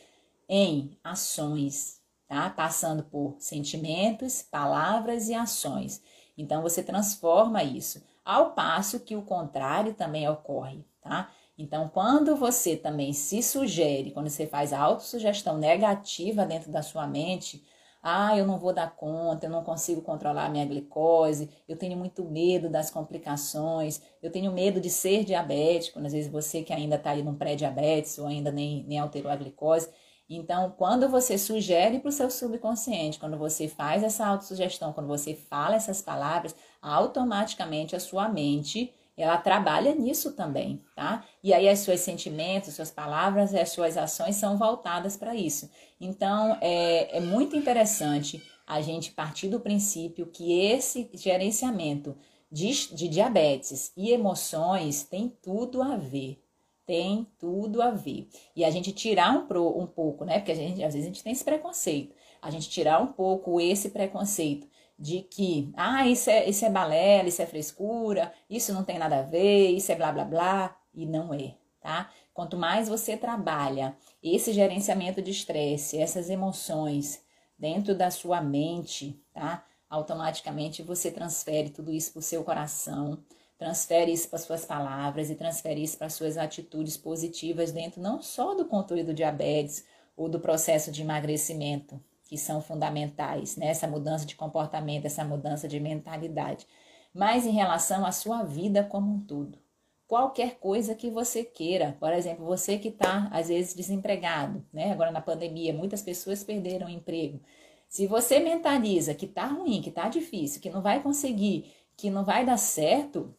[0.46, 2.50] em ações, tá?
[2.50, 6.02] Passando por sentimentos, palavras e ações.
[6.36, 11.30] Então você transforma isso, ao passo que o contrário também ocorre, tá?
[11.58, 17.06] Então, quando você também se sugere, quando você faz a autossugestão negativa dentro da sua
[17.06, 17.62] mente,
[18.02, 21.98] ah, eu não vou dar conta, eu não consigo controlar a minha glicose, eu tenho
[21.98, 26.96] muito medo das complicações, eu tenho medo de ser diabético, às vezes você que ainda
[26.96, 29.90] está ali num pré-diabetes ou ainda nem, nem alterou a glicose,
[30.32, 35.34] então, quando você sugere para o seu subconsciente, quando você faz essa autossugestão, quando você
[35.34, 41.24] fala essas palavras, automaticamente a sua mente ela trabalha nisso também, tá?
[41.42, 45.70] E aí os seus sentimentos, suas palavras as suas ações são voltadas para isso.
[46.00, 52.16] Então, é, é muito interessante a gente partir do princípio que esse gerenciamento
[52.50, 56.42] de, de diabetes e emoções tem tudo a ver,
[56.86, 58.28] tem tudo a ver.
[58.56, 60.38] E a gente tirar um, pro, um pouco, né?
[60.38, 62.14] Porque gente, às vezes a gente tem esse preconceito.
[62.40, 64.66] A gente tirar um pouco esse preconceito
[65.00, 69.20] de que, ah, isso é, isso é balela, isso é frescura, isso não tem nada
[69.20, 72.10] a ver, isso é blá blá blá, e não é, tá?
[72.34, 77.24] Quanto mais você trabalha esse gerenciamento de estresse, essas emoções
[77.58, 79.64] dentro da sua mente, tá?
[79.88, 83.24] Automaticamente você transfere tudo isso para o seu coração,
[83.58, 88.54] transfere isso para suas palavras e transfere isso para suas atitudes positivas dentro não só
[88.54, 89.84] do controle do diabetes
[90.14, 91.98] ou do processo de emagrecimento,
[92.30, 93.72] que são fundamentais, né?
[93.88, 96.64] mudança de comportamento, essa mudança de mentalidade,
[97.12, 99.58] mas em relação à sua vida como um todo.
[100.06, 104.92] Qualquer coisa que você queira, por exemplo, você que está às vezes desempregado, né?
[104.92, 107.40] Agora na pandemia, muitas pessoas perderam o emprego.
[107.88, 112.24] Se você mentaliza que tá ruim, que tá difícil, que não vai conseguir, que não
[112.24, 113.34] vai dar certo,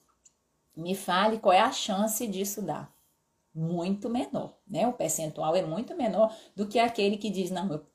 [0.75, 2.93] me fale qual é a chance disso dar.
[3.55, 4.85] Muito menor, né?
[4.85, 7.90] O percentual é muito menor do que aquele que diz, não, eu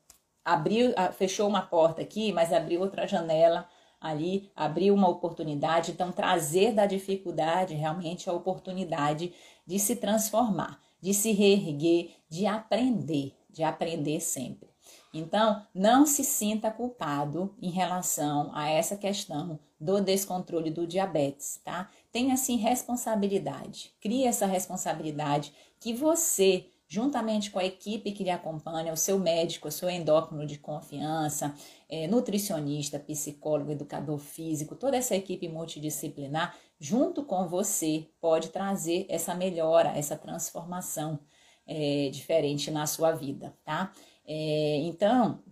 [0.47, 3.67] abriu, fechou uma porta aqui, mas abriu outra janela
[3.99, 5.91] ali, abriu uma oportunidade.
[5.91, 9.33] Então, trazer da dificuldade realmente a oportunidade
[9.65, 14.69] de se transformar, de se reerguer, de aprender, de aprender sempre.
[15.13, 21.89] Então, não se sinta culpado em relação a essa questão do descontrole do diabetes, tá?
[22.11, 23.93] Tenha assim responsabilidade.
[23.99, 29.67] Crie essa responsabilidade que você, juntamente com a equipe que lhe acompanha, o seu médico,
[29.67, 31.53] o seu endócrino de confiança,
[31.89, 39.35] é, nutricionista, psicólogo, educador físico, toda essa equipe multidisciplinar, junto com você, pode trazer essa
[39.35, 41.19] melhora, essa transformação
[41.65, 43.91] é, diferente na sua vida, tá?
[44.25, 45.43] É, então,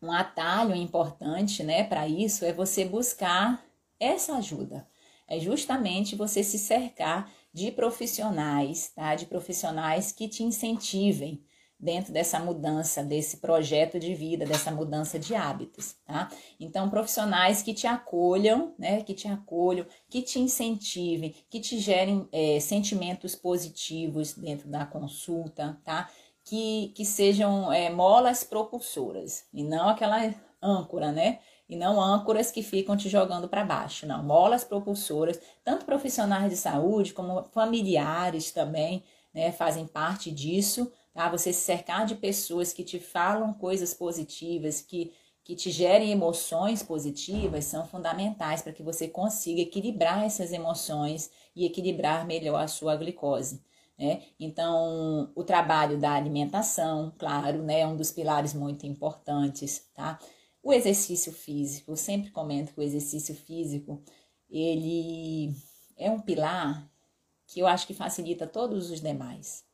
[0.00, 3.64] um atalho importante, né, para isso é você buscar
[3.98, 4.86] essa ajuda.
[5.28, 9.14] É justamente você se cercar de profissionais, tá?
[9.14, 11.44] De profissionais que te incentivem
[11.78, 16.30] dentro dessa mudança, desse projeto de vida, dessa mudança de hábitos, tá?
[16.60, 19.02] Então, profissionais que te acolham, né?
[19.02, 25.80] Que te acolham, que te incentivem, que te gerem é, sentimentos positivos dentro da consulta,
[25.84, 26.08] tá?
[26.44, 31.40] que, que sejam é, molas propulsoras e não aquela âncora, né?
[31.68, 34.22] E não âncoras que ficam te jogando para baixo, não.
[34.22, 39.52] Molas propulsoras, tanto profissionais de saúde como familiares também, né?
[39.52, 41.30] Fazem parte disso, tá?
[41.30, 45.12] Você se cercar de pessoas que te falam coisas positivas, que
[45.44, 51.66] que te gerem emoções positivas são fundamentais para que você consiga equilibrar essas emoções e
[51.66, 53.60] equilibrar melhor a sua glicose.
[53.98, 54.22] Né?
[54.38, 60.18] Então, o trabalho da alimentação, claro, né, é um dos pilares muito importantes, tá?
[60.62, 64.00] O exercício físico, eu sempre comento que o exercício físico,
[64.48, 65.52] ele
[65.96, 66.88] é um pilar
[67.46, 69.64] que eu acho que facilita todos os demais.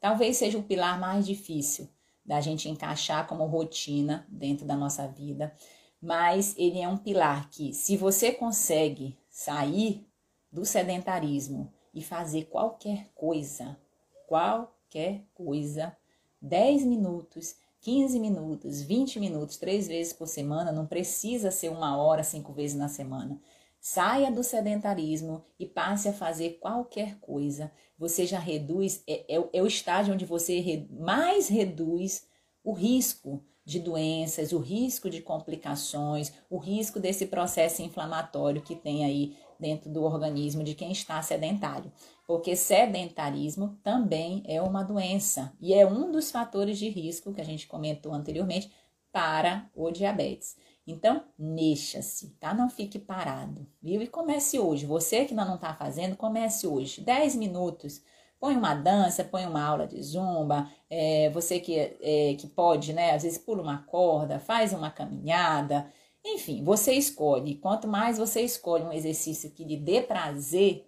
[0.00, 1.88] Talvez seja o pilar mais difícil
[2.24, 5.54] da gente encaixar como rotina dentro da nossa vida,
[6.00, 10.06] mas ele é um pilar que, se você consegue sair
[10.50, 13.78] do sedentarismo e fazer qualquer coisa,
[14.26, 15.94] qualquer coisa,
[16.40, 22.22] 10 minutos, 15 minutos, 20 minutos, três vezes por semana, não precisa ser uma hora,
[22.22, 23.40] cinco vezes na semana.
[23.80, 27.72] Saia do sedentarismo e passe a fazer qualquer coisa.
[27.98, 32.26] Você já reduz, é, é, é o estágio onde você re, mais reduz
[32.62, 39.04] o risco de doenças, o risco de complicações, o risco desse processo inflamatório que tem
[39.04, 41.92] aí dentro do organismo de quem está sedentário,
[42.30, 47.44] porque sedentarismo também é uma doença e é um dos fatores de risco que a
[47.44, 48.70] gente comentou anteriormente
[49.10, 50.56] para o diabetes.
[50.86, 52.54] Então, mexa-se, tá?
[52.54, 54.00] Não fique parado, viu?
[54.00, 54.86] E comece hoje.
[54.86, 57.00] Você que ainda não está fazendo, comece hoje.
[57.00, 58.00] 10 minutos.
[58.38, 60.70] Põe uma dança, põe uma aula de zumba.
[60.88, 63.10] É, você que, é, que pode, né?
[63.10, 65.92] Às vezes pula uma corda, faz uma caminhada.
[66.24, 67.56] Enfim, você escolhe.
[67.56, 70.86] Quanto mais você escolhe um exercício que lhe dê prazer,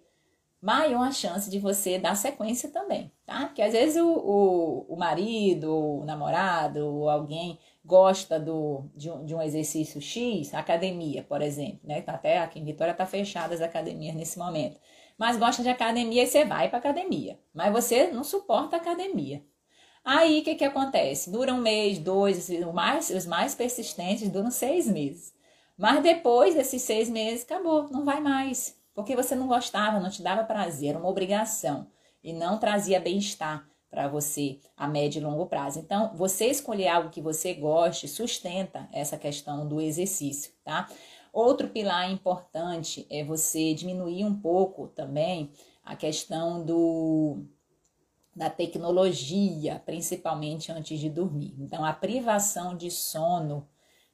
[0.63, 3.47] maior a chance de você dar sequência também, tá?
[3.47, 9.25] Porque às vezes o, o, o marido, o namorado, ou alguém gosta do, de, um,
[9.25, 12.01] de um exercício X, academia, por exemplo, né?
[12.01, 14.79] Tá até aqui em Vitória tá fechada as academias nesse momento.
[15.17, 17.37] Mas gosta de academia e você vai para academia.
[17.53, 19.43] Mas você não suporta academia.
[20.03, 21.29] Aí o que, que acontece?
[21.29, 25.33] Dura um mês, dois, assim, os mais, os mais persistentes duram seis meses.
[25.77, 28.81] Mas depois desses seis meses, acabou, não vai mais.
[28.93, 31.87] Porque você não gostava, não te dava prazer, era uma obrigação.
[32.23, 35.79] E não trazia bem-estar para você a médio e longo prazo.
[35.79, 40.89] Então, você escolher algo que você goste sustenta essa questão do exercício, tá?
[41.31, 45.51] Outro pilar importante é você diminuir um pouco também
[45.83, 47.45] a questão do
[48.35, 51.53] da tecnologia, principalmente antes de dormir.
[51.59, 53.67] Então, a privação de sono,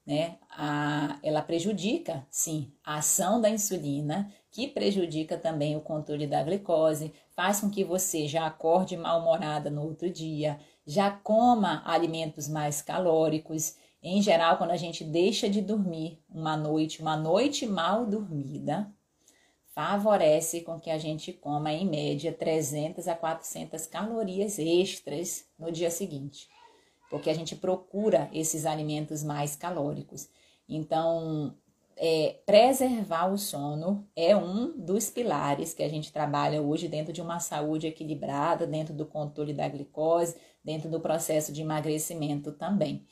[0.06, 6.44] né, a, ela prejudica, sim, a ação da insulina, que prejudica também o controle da
[6.44, 12.82] glicose, faz com que você já acorde mal-humorada no outro dia, já coma alimentos mais
[12.82, 13.76] calóricos.
[14.02, 18.92] Em geral, quando a gente deixa de dormir uma noite, uma noite mal dormida,
[19.68, 25.92] favorece com que a gente coma em média 300 a 400 calorias extras no dia
[25.92, 26.50] seguinte,
[27.10, 30.28] porque a gente procura esses alimentos mais calóricos.
[30.68, 31.56] Então,
[32.02, 37.22] é, preservar o sono é um dos pilares que a gente trabalha hoje dentro de
[37.22, 43.06] uma saúde equilibrada, dentro do controle da glicose, dentro do processo de emagrecimento também.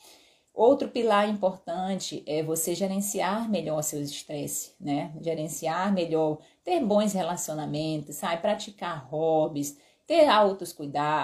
[0.54, 5.14] Outro pilar importante é você gerenciar melhor seus estresse, né?
[5.22, 8.42] Gerenciar melhor, ter bons relacionamentos, sabe?
[8.42, 10.74] Praticar hobbies, ter autos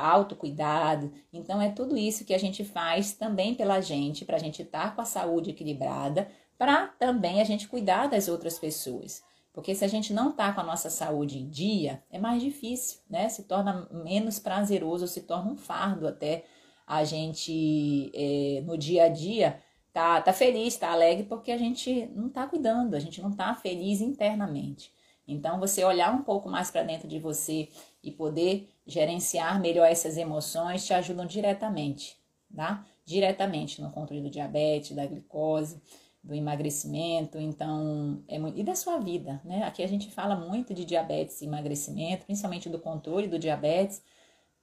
[0.04, 1.14] autocuidado.
[1.32, 4.90] Então é tudo isso que a gente faz também pela gente, para a gente estar
[4.90, 6.28] tá com a saúde equilibrada,
[6.64, 9.22] para também a gente cuidar das outras pessoas.
[9.52, 13.00] Porque se a gente não tá com a nossa saúde em dia, é mais difícil,
[13.10, 13.28] né?
[13.28, 16.46] Se torna menos prazeroso, se torna um fardo até
[16.88, 19.60] a gente é, no dia a dia
[19.92, 23.54] tá, tá feliz, tá alegre, porque a gente não tá cuidando, a gente não tá
[23.54, 24.90] feliz internamente.
[25.28, 27.68] Então, você olhar um pouco mais para dentro de você
[28.02, 32.16] e poder gerenciar melhor essas emoções te ajudam diretamente,
[32.56, 32.86] tá?
[33.06, 35.82] Diretamente no controle do diabetes, da glicose,
[36.24, 39.64] do emagrecimento, então, é muito, e da sua vida, né?
[39.64, 44.02] Aqui a gente fala muito de diabetes e emagrecimento, principalmente do controle do diabetes,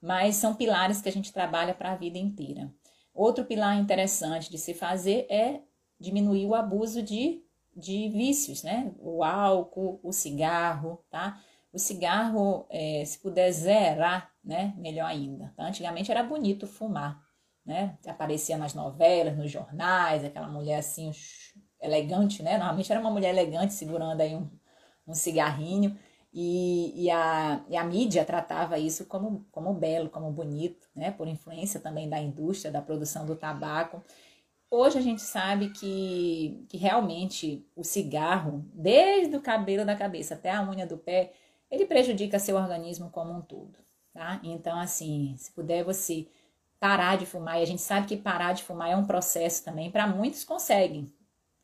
[0.01, 2.73] mas são pilares que a gente trabalha para a vida inteira.
[3.13, 5.61] Outro pilar interessante de se fazer é
[5.99, 7.45] diminuir o abuso de,
[7.77, 8.95] de vícios, né?
[8.99, 11.39] O álcool, o cigarro, tá?
[11.71, 14.75] O cigarro, é, se puder zerar, né?
[14.79, 15.53] Melhor ainda.
[15.55, 15.65] Tá?
[15.65, 17.23] Antigamente era bonito fumar,
[17.67, 17.99] né?
[18.07, 21.13] Aparecia nas novelas, nos jornais, aquela mulher assim,
[21.81, 22.59] elegante, né?
[22.59, 24.49] Normalmente era uma mulher elegante segurando aí um,
[25.07, 25.97] um cigarrinho.
[26.33, 31.11] E, e, a, e a mídia tratava isso como, como belo, como bonito, né?
[31.11, 34.03] Por influência também da indústria, da produção do tabaco.
[34.71, 40.53] Hoje a gente sabe que, que realmente o cigarro, desde o cabelo da cabeça até
[40.53, 41.33] a unha do pé,
[41.69, 43.77] ele prejudica seu organismo como um todo,
[44.13, 44.41] tá?
[44.45, 46.29] Então, assim, se puder você
[46.79, 49.91] parar de fumar, e a gente sabe que parar de fumar é um processo também,
[49.91, 51.13] para muitos conseguem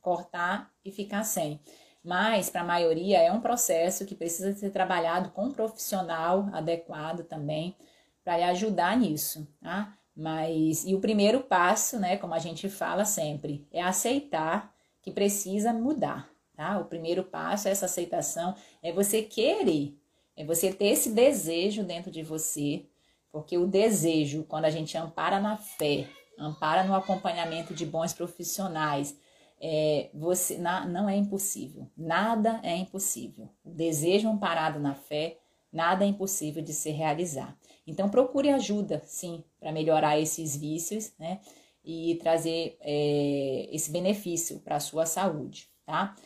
[0.07, 1.59] cortar e ficar sem.
[2.05, 7.25] Mas para a maioria é um processo que precisa ser trabalhado com um profissional adequado
[7.25, 7.75] também
[8.23, 9.99] para lhe ajudar nisso, tá?
[10.17, 15.73] Mas, e o primeiro passo, né, como a gente fala sempre, é aceitar que precisa
[15.73, 16.79] mudar, tá?
[16.79, 19.99] O primeiro passo, é essa aceitação, é você querer,
[20.37, 22.87] é você ter esse desejo dentro de você,
[23.33, 29.19] porque o desejo, quando a gente ampara na fé, ampara no acompanhamento de bons profissionais,
[29.61, 33.49] é, você na, não é impossível, nada é impossível.
[33.65, 35.39] O desejo amparado na fé,
[35.73, 37.59] nada é impossível de se realizar.
[37.87, 41.41] Então, procure ajuda, sim, para melhorar esses vícios, né?
[41.85, 46.17] E trazer é, esse benefício para a sua saúde, tá?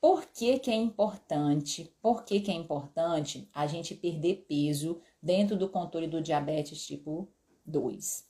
[0.00, 1.94] Por que, que é importante?
[2.00, 7.28] Por que, que é importante a gente perder peso dentro do controle do diabetes tipo
[7.64, 8.26] 2?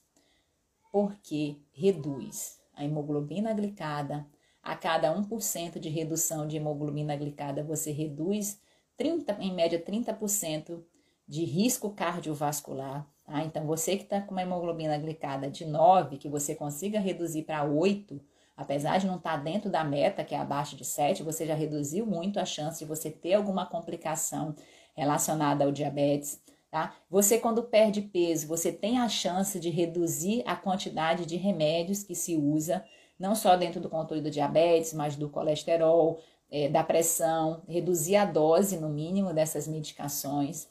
[0.91, 4.27] Porque reduz a hemoglobina glicada.
[4.62, 8.61] A cada 1% de redução de hemoglobina glicada, você reduz
[8.96, 10.81] 30, em média 30%
[11.27, 13.07] de risco cardiovascular.
[13.25, 13.42] Tá?
[13.42, 17.64] Então, você que está com uma hemoglobina glicada de 9, que você consiga reduzir para
[17.64, 18.20] 8,
[18.57, 21.55] apesar de não estar tá dentro da meta, que é abaixo de 7, você já
[21.55, 24.55] reduziu muito a chance de você ter alguma complicação
[24.94, 26.40] relacionada ao diabetes.
[26.70, 26.94] Tá?
[27.11, 32.14] Você, quando perde peso, você tem a chance de reduzir a quantidade de remédios que
[32.14, 32.85] se usa,
[33.23, 36.19] não só dentro do controle do diabetes, mas do colesterol,
[36.51, 40.67] é, da pressão, reduzir a dose no mínimo dessas medicações.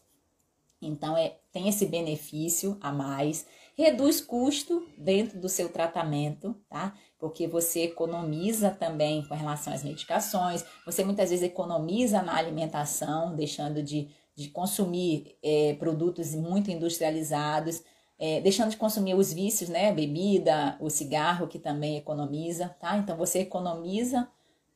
[0.82, 3.48] Então, é, tem esse benefício a mais.
[3.78, 6.94] Reduz custo dentro do seu tratamento, tá?
[7.18, 13.82] Porque você economiza também com relação às medicações, você muitas vezes economiza na alimentação, deixando
[13.82, 17.82] de, de consumir é, produtos muito industrializados,
[18.24, 19.92] é, deixando de consumir os vícios, né?
[19.92, 22.96] Bebida, o cigarro, que também economiza, tá?
[22.96, 24.30] Então, você economiza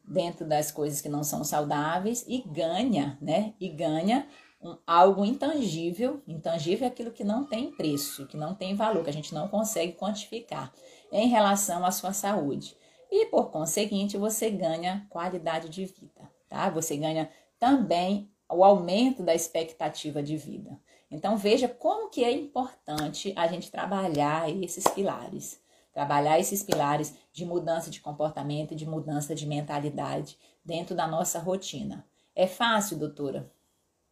[0.03, 3.53] dentro das coisas que não são saudáveis e ganha, né?
[3.59, 4.27] E ganha
[4.59, 6.23] um, algo intangível.
[6.27, 9.47] Intangível é aquilo que não tem preço, que não tem valor, que a gente não
[9.47, 10.73] consegue quantificar
[11.11, 12.75] em relação à sua saúde.
[13.11, 16.67] E por conseguinte, você ganha qualidade de vida, tá?
[16.71, 17.29] Você ganha
[17.59, 20.79] também o aumento da expectativa de vida.
[21.09, 25.61] Então veja como que é importante a gente trabalhar esses pilares.
[25.93, 32.05] Trabalhar esses pilares de mudança de comportamento de mudança de mentalidade dentro da nossa rotina.
[32.35, 33.49] É fácil, doutora?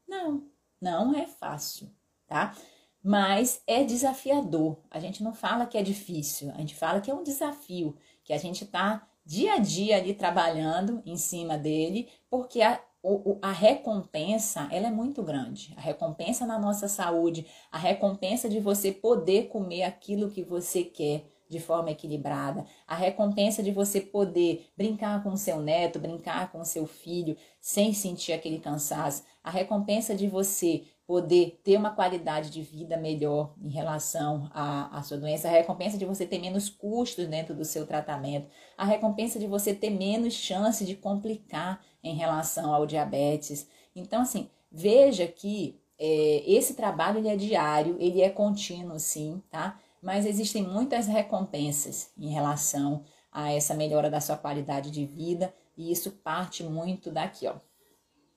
[0.07, 0.47] Não,
[0.79, 1.91] não é fácil,
[2.25, 2.55] tá?
[3.03, 4.77] Mas é desafiador.
[4.89, 8.31] A gente não fala que é difícil, a gente fala que é um desafio, que
[8.31, 12.81] a gente tá dia a dia ali trabalhando em cima dele, porque a,
[13.41, 15.73] a recompensa ela é muito grande.
[15.75, 21.25] A recompensa na nossa saúde, a recompensa de você poder comer aquilo que você quer,
[21.49, 26.61] de forma equilibrada, a recompensa de você poder brincar com o seu neto, brincar com
[26.61, 32.49] o seu filho sem sentir aquele cansaço, a recompensa de você poder ter uma qualidade
[32.49, 36.69] de vida melhor em relação à, à sua doença, a recompensa de você ter menos
[36.69, 42.15] custos dentro do seu tratamento, a recompensa de você ter menos chance de complicar em
[42.15, 43.67] relação ao diabetes.
[43.95, 49.79] Então, assim, veja que é, esse trabalho ele é diário, ele é contínuo, sim, tá?
[50.03, 55.91] mas existem muitas recompensas em relação a essa melhora da sua qualidade de vida, e
[55.91, 57.55] isso parte muito daqui, ó,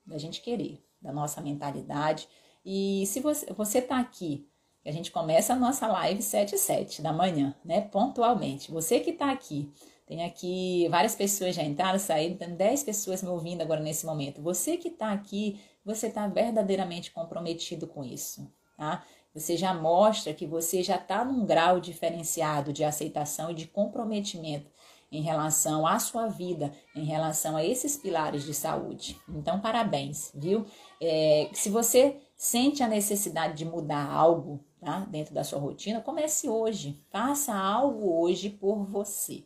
[0.07, 2.29] da gente querer, da nossa mentalidade.
[2.65, 4.49] E se você você tá aqui,
[4.85, 8.71] a gente começa a nossa live 7 e 7 da manhã, né, pontualmente.
[8.71, 9.69] Você que tá aqui,
[10.07, 14.41] tem aqui várias pessoas já entraram, saíram, tem 10 pessoas me ouvindo agora nesse momento.
[14.41, 19.05] Você que tá aqui, você tá verdadeiramente comprometido com isso, tá?
[19.35, 24.71] Você já mostra que você já está num grau diferenciado de aceitação e de comprometimento
[25.11, 29.21] em relação à sua vida, em relação a esses pilares de saúde.
[29.29, 30.65] Então, parabéns, viu?
[31.01, 36.49] É, se você sente a necessidade de mudar algo tá, dentro da sua rotina, comece
[36.49, 37.03] hoje.
[37.11, 39.45] Faça algo hoje por você.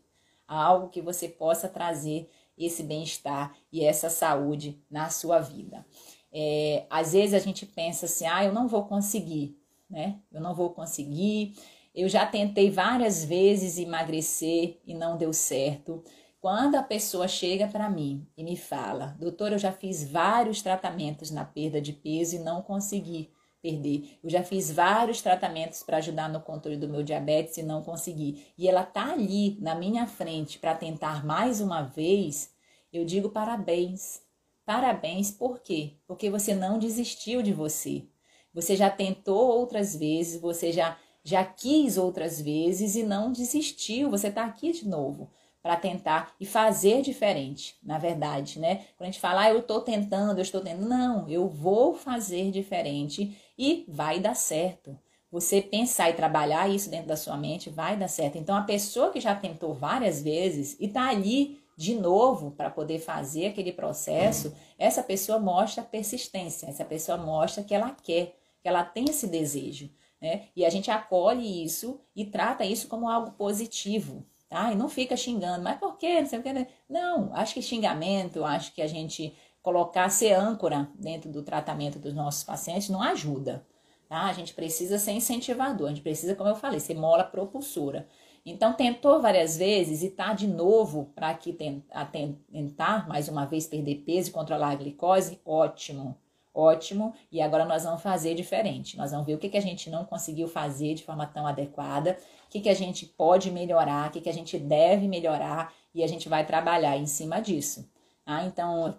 [0.57, 2.29] Algo que você possa trazer
[2.59, 5.87] esse bem-estar e essa saúde na sua vida.
[6.33, 9.57] É, às vezes a gente pensa assim, ah, eu não vou conseguir,
[9.89, 10.19] né?
[10.31, 11.55] Eu não vou conseguir.
[11.95, 16.05] Eu já tentei várias vezes emagrecer e não deu certo.
[16.41, 21.31] Quando a pessoa chega para mim e me fala, doutor, eu já fiz vários tratamentos
[21.31, 23.31] na perda de peso e não consegui
[23.63, 24.19] perder.
[24.23, 28.47] Eu já fiz vários tratamentos para ajudar no controle do meu diabetes e não consegui.
[28.57, 32.53] E ela tá ali na minha frente para tentar mais uma vez.
[32.93, 34.23] Eu digo parabéns.
[34.65, 35.95] Parabéns, por quê?
[36.07, 38.05] Porque você não desistiu de você.
[38.53, 44.11] Você já tentou outras vezes, você já já quis outras vezes e não desistiu.
[44.11, 45.31] Você está aqui de novo
[45.63, 48.77] para tentar e fazer diferente, na verdade, né?
[48.97, 52.51] Quando a gente fala, ah, eu estou tentando, eu estou tentando, não, eu vou fazer
[52.51, 54.99] diferente e vai dar certo.
[55.31, 58.39] Você pensar e trabalhar isso dentro da sua mente vai dar certo.
[58.39, 62.99] Então, a pessoa que já tentou várias vezes e está ali de novo para poder
[63.01, 68.83] fazer aquele processo, essa pessoa mostra persistência, essa pessoa mostra que ela quer, que ela
[68.83, 69.91] tem esse desejo.
[70.21, 70.47] Né?
[70.57, 74.73] E a gente acolhe isso e trata isso como algo positivo, tá?
[74.73, 76.21] E não fica xingando, mas por quê?
[76.21, 76.53] Não sei o que.
[76.53, 76.67] Né?
[76.89, 82.15] Não, acho que xingamento, acho que a gente colocar, ser âncora dentro do tratamento dos
[82.15, 83.67] nossos pacientes não ajuda,
[84.09, 84.25] tá?
[84.25, 88.09] A gente precisa ser incentivador, a gente precisa, como eu falei, ser mola propulsora.
[88.45, 93.97] Então, tentou várias vezes e tá de novo para aqui tentar mais uma vez perder
[93.97, 96.17] peso e controlar a glicose, ótimo
[96.55, 98.97] ótimo, e agora nós vamos fazer diferente.
[98.97, 102.19] Nós vamos ver o que, que a gente não conseguiu fazer de forma tão adequada,
[102.47, 106.03] o que, que a gente pode melhorar, o que, que a gente deve melhorar, e
[106.03, 107.89] a gente vai trabalhar em cima disso.
[108.25, 108.45] Tá?
[108.45, 108.97] Então,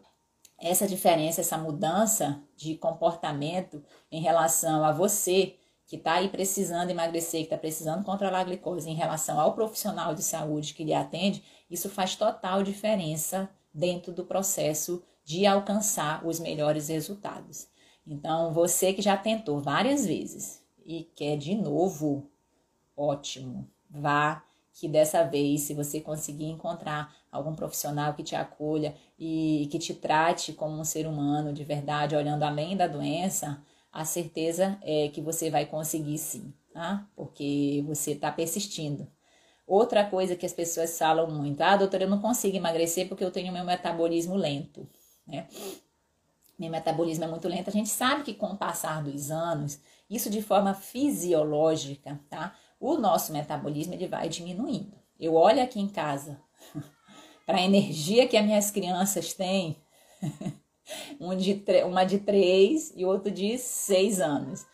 [0.62, 5.56] essa diferença, essa mudança de comportamento em relação a você
[5.88, 10.16] que está aí precisando emagrecer, que está precisando controlar a glicose em relação ao profissional
[10.16, 16.40] de saúde que lhe atende, isso faz total diferença dentro do processo de alcançar os
[16.40, 17.68] melhores resultados.
[18.06, 22.30] Então, você que já tentou várias vezes e quer de novo,
[22.96, 24.44] ótimo, vá
[24.74, 29.94] que dessa vez, se você conseguir encontrar algum profissional que te acolha e que te
[29.94, 33.62] trate como um ser humano de verdade, olhando além da doença,
[33.92, 37.08] a certeza é que você vai conseguir sim, tá?
[37.16, 39.08] Porque você está persistindo.
[39.66, 43.32] Outra coisa que as pessoas falam muito, ah, doutora, eu não consigo emagrecer porque eu
[43.32, 44.88] tenho meu metabolismo lento
[45.32, 45.48] né?
[46.58, 47.70] Meu metabolismo é muito lento.
[47.70, 49.80] A gente sabe que com o passar dos anos,
[50.10, 52.56] isso de forma fisiológica, tá?
[52.80, 54.94] O nosso metabolismo ele vai diminuindo.
[55.20, 56.40] Eu olho aqui em casa
[57.52, 59.76] para a energia que as minhas crianças têm,
[61.20, 64.66] um de uma de três e outro de seis anos.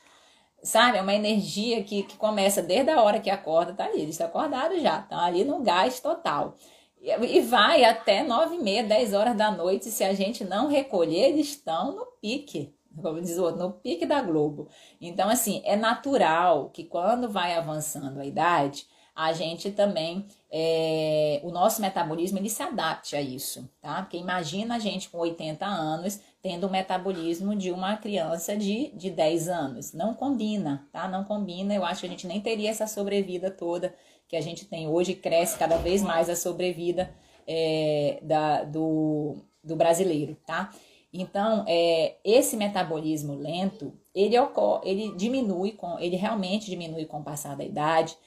[0.61, 4.13] Sabe, é uma energia que, que começa desde a hora que acorda, tá ali, eles
[4.13, 6.53] estão acordados já, estão ali no gás total.
[7.01, 9.85] E vai até nove e meia, dez horas da noite.
[9.85, 14.05] Se a gente não recolher, eles estão no pique, como diz o outro, no pique
[14.05, 14.67] da Globo.
[15.01, 21.51] Então, assim, é natural que quando vai avançando a idade, a gente também, é, o
[21.51, 24.01] nosso metabolismo, ele se adapte a isso, tá?
[24.01, 29.09] Porque imagina a gente com 80 anos tendo o metabolismo de uma criança de, de
[29.09, 29.93] 10 anos.
[29.93, 31.07] Não combina, tá?
[31.07, 31.73] Não combina.
[31.73, 33.93] Eu acho que a gente nem teria essa sobrevida toda
[34.27, 37.09] que a gente tem hoje, cresce cada vez mais a sobrevida
[37.47, 40.71] é, da, do, do brasileiro, tá?
[41.13, 47.23] Então, é, esse metabolismo lento, ele, ocorre, ele diminui, com, ele realmente diminui com o
[47.23, 48.17] passar da idade.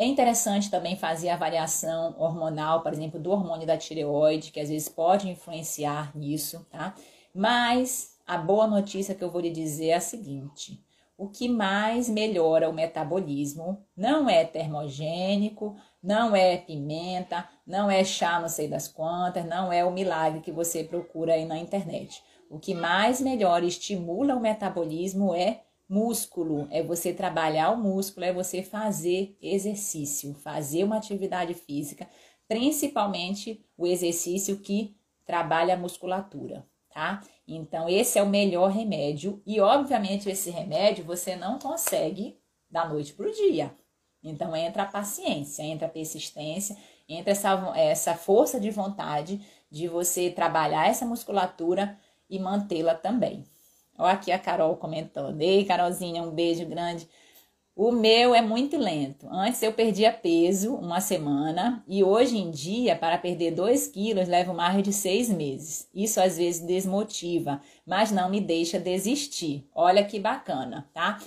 [0.00, 4.70] É interessante também fazer a avaliação hormonal, por exemplo, do hormônio da tireoide, que às
[4.70, 6.94] vezes pode influenciar nisso, tá?
[7.34, 10.82] Mas a boa notícia que eu vou lhe dizer é a seguinte:
[11.18, 18.40] o que mais melhora o metabolismo não é termogênico, não é pimenta, não é chá
[18.40, 22.24] não sei das quantas, não é o milagre que você procura aí na internet.
[22.48, 25.60] O que mais melhora estimula o metabolismo é
[25.90, 32.08] músculo, é você trabalhar o músculo, é você fazer exercício, fazer uma atividade física,
[32.46, 36.64] principalmente o exercício que trabalha a musculatura,
[36.94, 37.20] tá?
[37.46, 39.42] Então, esse é o melhor remédio.
[39.44, 42.38] E, obviamente, esse remédio você não consegue
[42.70, 43.74] da noite para o dia.
[44.22, 46.76] Então, entra a paciência, entra a persistência,
[47.08, 53.44] entra essa, essa força de vontade de você trabalhar essa musculatura e mantê-la também.
[54.00, 55.40] Olha aqui a Carol comentando.
[55.40, 57.06] Ei, Carolzinha, um beijo grande.
[57.76, 59.28] O meu é muito lento.
[59.30, 64.52] Antes eu perdia peso uma semana e hoje em dia, para perder 2 quilos, levo
[64.52, 65.88] mais de seis meses.
[65.94, 69.68] Isso às vezes desmotiva, mas não me deixa desistir.
[69.74, 71.18] Olha que bacana, tá?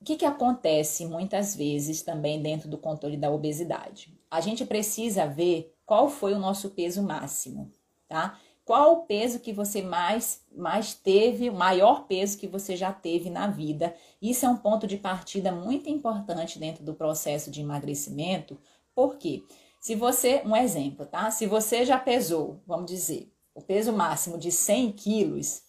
[0.00, 4.14] O que, que acontece muitas vezes também dentro do controle da obesidade?
[4.30, 7.72] A gente precisa ver qual foi o nosso peso máximo,
[8.08, 8.38] tá?
[8.66, 13.30] Qual o peso que você mais, mais teve, o maior peso que você já teve
[13.30, 13.94] na vida?
[14.20, 18.58] Isso é um ponto de partida muito importante dentro do processo de emagrecimento.
[18.92, 19.44] Por quê?
[19.80, 21.30] Se você, um exemplo, tá?
[21.30, 25.62] Se você já pesou, vamos dizer, o peso máximo de 100 quilos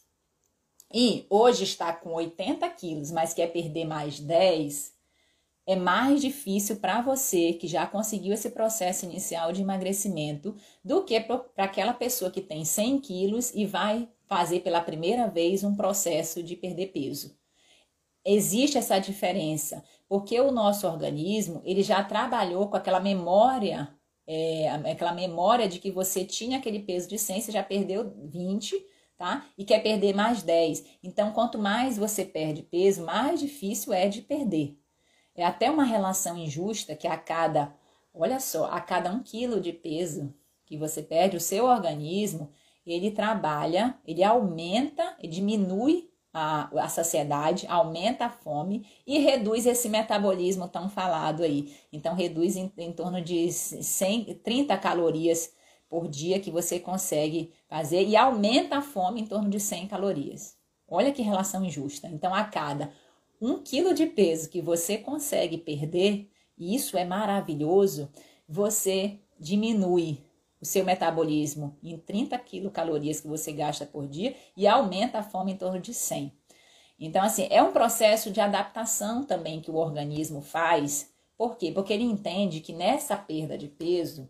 [0.91, 4.96] e hoje está com 80 quilos, mas quer perder mais 10,
[5.67, 11.19] é mais difícil para você que já conseguiu esse processo inicial de emagrecimento do que
[11.19, 16.41] para aquela pessoa que tem 100 quilos e vai fazer pela primeira vez um processo
[16.41, 17.37] de perder peso.
[18.25, 23.93] Existe essa diferença, porque o nosso organismo ele já trabalhou com aquela memória,
[24.25, 28.73] é, aquela memória de que você tinha aquele peso de 100, você já perdeu 20,
[29.17, 29.45] tá?
[29.57, 30.85] E quer perder mais 10.
[31.03, 34.77] Então, quanto mais você perde peso, mais difícil é de perder.
[35.37, 37.71] É até uma relação injusta que a cada,
[38.11, 40.33] olha só, a cada um quilo de peso
[40.65, 42.51] que você perde, o seu organismo,
[42.85, 49.87] ele trabalha, ele aumenta, ele diminui a, a saciedade, aumenta a fome e reduz esse
[49.89, 51.75] metabolismo tão falado aí.
[51.93, 55.53] Então, reduz em, em torno de 100, 30 calorias
[55.87, 60.57] por dia que você consegue fazer e aumenta a fome em torno de 100 calorias.
[60.87, 62.07] Olha que relação injusta.
[62.07, 62.91] Então, a cada
[63.39, 68.09] um quilo de peso que você consegue perder, e isso é maravilhoso,
[68.47, 70.25] você diminui
[70.59, 75.51] o seu metabolismo em 30 quilocalorias que você gasta por dia e aumenta a fome
[75.51, 76.33] em torno de 100.
[76.99, 81.13] Então, assim, é um processo de adaptação também que o organismo faz.
[81.37, 81.71] Por quê?
[81.71, 84.27] Porque ele entende que nessa perda de peso,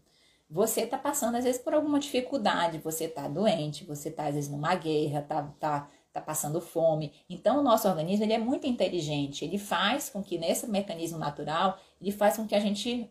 [0.50, 4.50] você está passando às vezes por alguma dificuldade, você está doente, você está às vezes
[4.50, 7.14] numa guerra, está tá está passando fome.
[7.30, 9.46] Então, o nosso organismo ele é muito inteligente.
[9.46, 13.10] Ele faz com que, nesse mecanismo natural, ele faz com que a gente,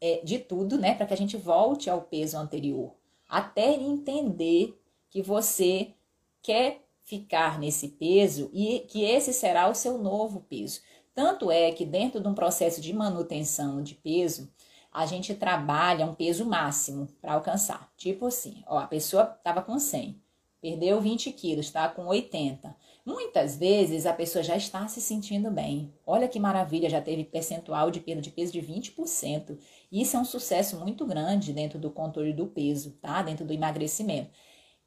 [0.00, 2.94] é, de tudo, né, para que a gente volte ao peso anterior.
[3.28, 4.80] Até entender
[5.10, 5.94] que você
[6.42, 10.80] quer ficar nesse peso e que esse será o seu novo peso.
[11.14, 14.52] Tanto é que, dentro de um processo de manutenção de peso,
[14.92, 17.92] a gente trabalha um peso máximo para alcançar.
[17.96, 20.20] Tipo assim, ó, a pessoa estava com 100
[20.60, 22.74] perdeu 20 quilos, está com 80.
[23.04, 25.94] Muitas vezes a pessoa já está se sentindo bem.
[26.04, 29.56] Olha que maravilha, já teve percentual de perda de peso de 20%.
[29.92, 33.22] Isso é um sucesso muito grande dentro do controle do peso, tá?
[33.22, 34.30] Dentro do emagrecimento.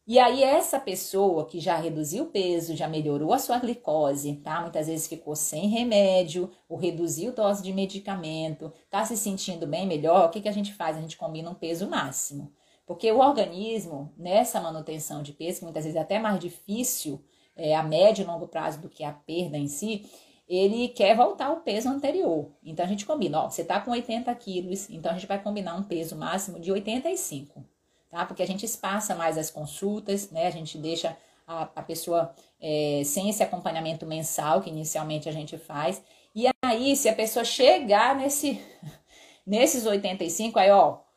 [0.09, 4.59] E aí essa pessoa que já reduziu o peso, já melhorou a sua glicose, tá?
[4.59, 10.25] Muitas vezes ficou sem remédio, ou reduziu dose de medicamento, tá se sentindo bem melhor,
[10.25, 10.97] o que, que a gente faz?
[10.97, 12.51] A gente combina um peso máximo.
[12.89, 17.23] Porque o organismo, nessa manutenção de peso, que muitas vezes é até mais difícil
[17.55, 20.09] é, a médio e longo prazo do que a perda em si,
[20.47, 22.49] ele quer voltar ao peso anterior.
[22.63, 25.75] Então a gente combina, ó, você tá com 80 quilos, então a gente vai combinar
[25.75, 27.63] um peso máximo de 85,
[28.09, 28.25] tá?
[28.25, 30.47] Porque a gente espaça mais as consultas, né?
[30.47, 31.15] A gente deixa
[31.45, 36.01] a, a pessoa é, sem esse acompanhamento mensal que inicialmente a gente faz.
[36.33, 38.59] E aí, se a pessoa chegar nesse,
[39.45, 41.07] nesses 85, aí ó,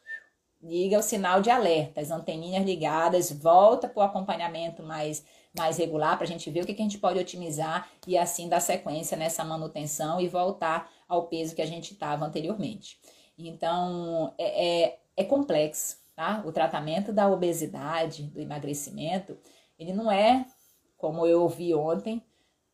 [0.63, 5.25] liga o sinal de alerta, as anteninhas ligadas, volta para o acompanhamento mais,
[5.57, 8.49] mais regular para a gente ver o que, que a gente pode otimizar e assim
[8.49, 13.01] dar sequência nessa manutenção e voltar ao peso que a gente estava anteriormente.
[13.37, 16.43] Então, é, é, é complexo, tá?
[16.47, 19.37] O tratamento da obesidade, do emagrecimento,
[19.79, 20.47] ele não é,
[20.97, 22.23] como eu ouvi ontem,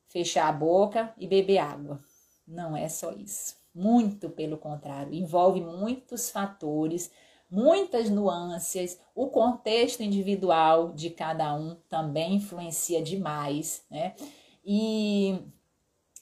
[0.09, 2.01] fechar a boca e beber água.
[2.47, 3.57] Não é só isso.
[3.75, 7.11] Muito pelo contrário, envolve muitos fatores
[7.51, 14.15] muitas nuances, o contexto individual de cada um também influencia demais, né?
[14.65, 15.41] E,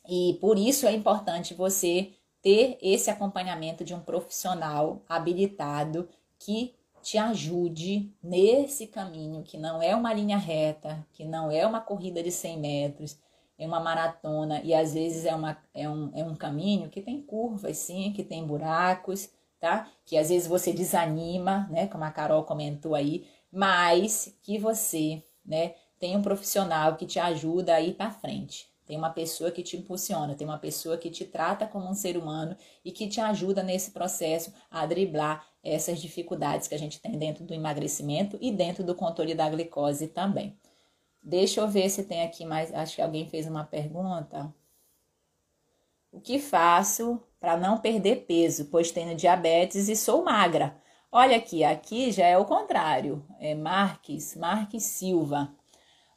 [0.09, 6.09] e por isso é importante você ter esse acompanhamento de um profissional habilitado
[6.39, 11.81] que te ajude nesse caminho, que não é uma linha reta, que não é uma
[11.81, 13.19] corrida de 100 metros,
[13.59, 17.23] é uma maratona e às vezes é, uma, é, um, é um caminho que tem
[17.23, 19.31] curvas, sim, que tem buracos,
[19.67, 19.91] tá?
[20.05, 21.89] Que às vezes você desanima, né?
[21.89, 25.75] Como a Carol comentou aí, mas que você, né?
[25.99, 28.69] Tem um profissional que te ajuda a ir para frente.
[28.87, 32.17] Tem uma pessoa que te impulsiona, tem uma pessoa que te trata como um ser
[32.17, 37.19] humano e que te ajuda nesse processo a driblar essas dificuldades que a gente tem
[37.19, 40.57] dentro do emagrecimento e dentro do controle da glicose também.
[41.21, 42.73] Deixa eu ver se tem aqui mais.
[42.73, 44.55] Acho que alguém fez uma pergunta.
[46.17, 50.75] O que faço para não perder peso, pois tenho diabetes e sou magra?
[51.13, 53.23] Olha aqui, aqui já é o contrário.
[53.39, 55.55] É Marques, Marques Silva.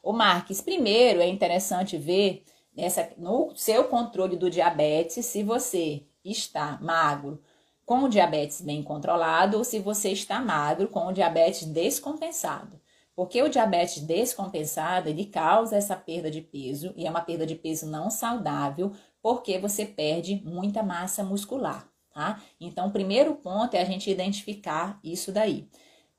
[0.02, 6.78] O Marques, primeiro é interessante ver nessa, no seu controle do diabetes se você está
[6.80, 7.38] magro
[7.84, 12.80] com o diabetes bem controlado ou se você está magro com o diabetes descompensado.
[13.14, 17.54] Porque o diabetes descompensado, ele causa essa perda de peso e é uma perda de
[17.54, 18.92] peso não saudável,
[19.22, 22.42] porque você perde muita massa muscular, tá?
[22.60, 25.68] Então, o primeiro ponto é a gente identificar isso daí.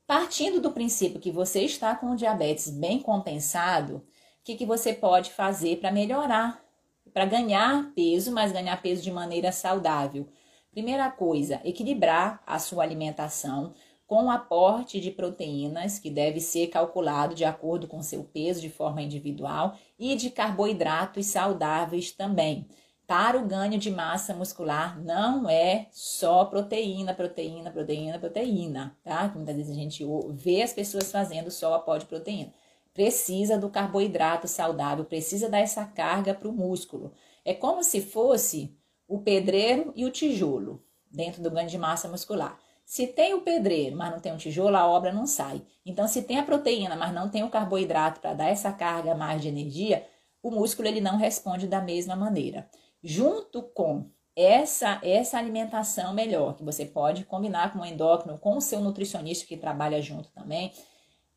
[0.05, 4.93] Partindo do princípio que você está com o diabetes bem compensado, o que, que você
[4.93, 6.61] pode fazer para melhorar,
[7.13, 10.27] para ganhar peso, mas ganhar peso de maneira saudável?
[10.71, 13.73] Primeira coisa, equilibrar a sua alimentação
[14.07, 19.01] com aporte de proteínas, que deve ser calculado de acordo com seu peso de forma
[19.01, 22.67] individual, e de carboidratos saudáveis também.
[23.07, 29.31] Para o ganho de massa muscular, não é só proteína, proteína, proteína, proteína, tá?
[29.35, 32.53] Muitas vezes a gente vê as pessoas fazendo só aporte de proteína.
[32.93, 37.13] Precisa do carboidrato saudável, precisa dar essa carga para o músculo.
[37.43, 38.77] É como se fosse
[39.07, 40.81] o pedreiro e o tijolo
[41.11, 42.57] dentro do ganho de massa muscular.
[42.85, 45.61] Se tem o pedreiro, mas não tem o tijolo, a obra não sai.
[45.85, 49.41] Então, se tem a proteína, mas não tem o carboidrato para dar essa carga mais
[49.41, 50.05] de energia,
[50.43, 52.69] o músculo ele não responde da mesma maneira.
[53.03, 58.61] Junto com essa essa alimentação melhor, que você pode combinar com o endócrino, com o
[58.61, 60.71] seu nutricionista que trabalha junto também,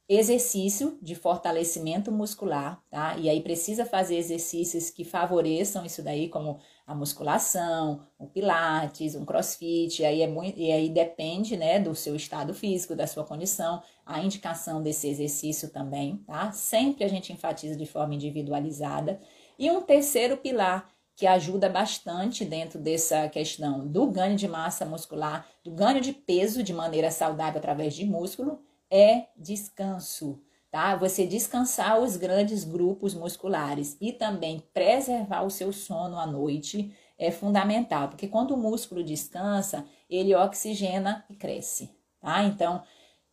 [0.09, 3.17] exercício de fortalecimento muscular, tá?
[3.17, 9.25] E aí precisa fazer exercícios que favoreçam isso daí, como a musculação, o pilates, um
[9.25, 13.25] crossfit, e aí é muito, e aí depende, né, do seu estado físico, da sua
[13.25, 16.53] condição, a indicação desse exercício também, tá?
[16.53, 19.19] Sempre a gente enfatiza de forma individualizada.
[19.59, 25.47] E um terceiro pilar que ajuda bastante dentro dessa questão do ganho de massa muscular,
[25.63, 28.61] do ganho de peso de maneira saudável através de músculo,
[28.91, 30.97] é descanso, tá?
[30.97, 37.31] Você descansar os grandes grupos musculares e também preservar o seu sono à noite é
[37.31, 41.91] fundamental, porque quando o músculo descansa, ele oxigena e cresce,
[42.21, 42.43] tá?
[42.43, 42.83] Então,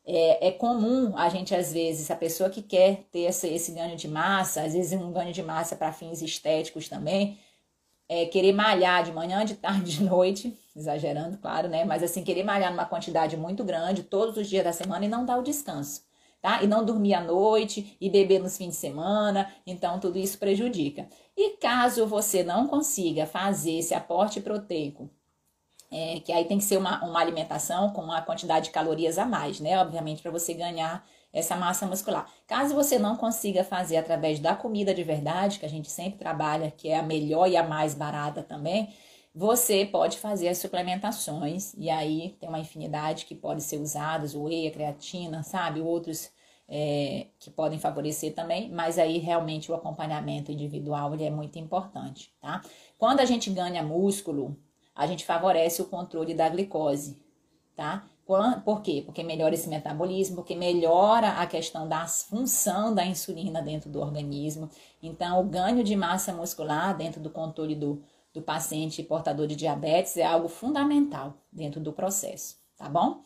[0.05, 3.95] é, é, comum a gente, às vezes, a pessoa que quer ter esse, esse ganho
[3.95, 7.39] de massa, às vezes um ganho de massa para fins estéticos também,
[8.11, 11.85] é, querer malhar de manhã, de tarde, de noite, exagerando, claro, né?
[11.85, 15.25] Mas assim, querer malhar numa quantidade muito grande todos os dias da semana e não
[15.25, 16.03] dar o descanso,
[16.41, 16.61] tá?
[16.61, 21.07] E não dormir à noite e beber nos fins de semana, então tudo isso prejudica.
[21.37, 25.09] E caso você não consiga fazer esse aporte proteico,
[25.89, 29.25] é, que aí tem que ser uma, uma alimentação com uma quantidade de calorias a
[29.25, 29.79] mais, né?
[29.79, 32.29] Obviamente, para você ganhar essa massa muscular.
[32.45, 36.71] Caso você não consiga fazer através da comida de verdade, que a gente sempre trabalha,
[36.71, 38.93] que é a melhor e a mais barata também,
[39.33, 44.67] você pode fazer as suplementações e aí tem uma infinidade que pode ser usadas, whey,
[44.67, 45.79] a creatina, sabe?
[45.79, 46.29] Outros
[46.67, 52.33] é, que podem favorecer também, mas aí realmente o acompanhamento individual ele é muito importante,
[52.41, 52.61] tá?
[52.97, 54.57] Quando a gente ganha músculo,
[54.93, 57.21] a gente favorece o controle da glicose,
[57.75, 58.05] tá?
[58.63, 59.01] Por quê?
[59.05, 64.69] Porque melhora esse metabolismo, porque melhora a questão da função da insulina dentro do organismo.
[65.01, 68.01] Então, o ganho de massa muscular dentro do controle do,
[68.33, 73.21] do paciente portador de diabetes é algo fundamental dentro do processo, tá bom?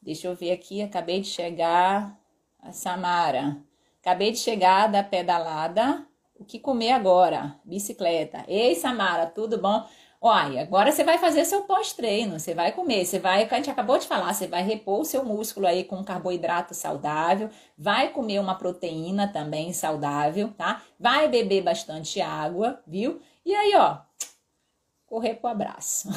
[0.00, 2.18] Deixa eu ver aqui, acabei de chegar
[2.60, 3.56] a Samara.
[4.00, 6.06] Acabei de chegar da pedalada.
[6.38, 7.56] O que comer agora?
[7.64, 8.44] Bicicleta.
[8.46, 9.84] Ei, Samara, tudo bom?
[10.20, 13.98] Olha, agora você vai fazer seu pós-treino, você vai comer, você vai, a gente acabou
[13.98, 18.56] de falar, você vai repor o seu músculo aí com carboidrato saudável, vai comer uma
[18.56, 20.82] proteína também saudável, tá?
[20.98, 23.20] Vai beber bastante água, viu?
[23.46, 23.98] E aí, ó,
[25.06, 26.08] correr pro abraço.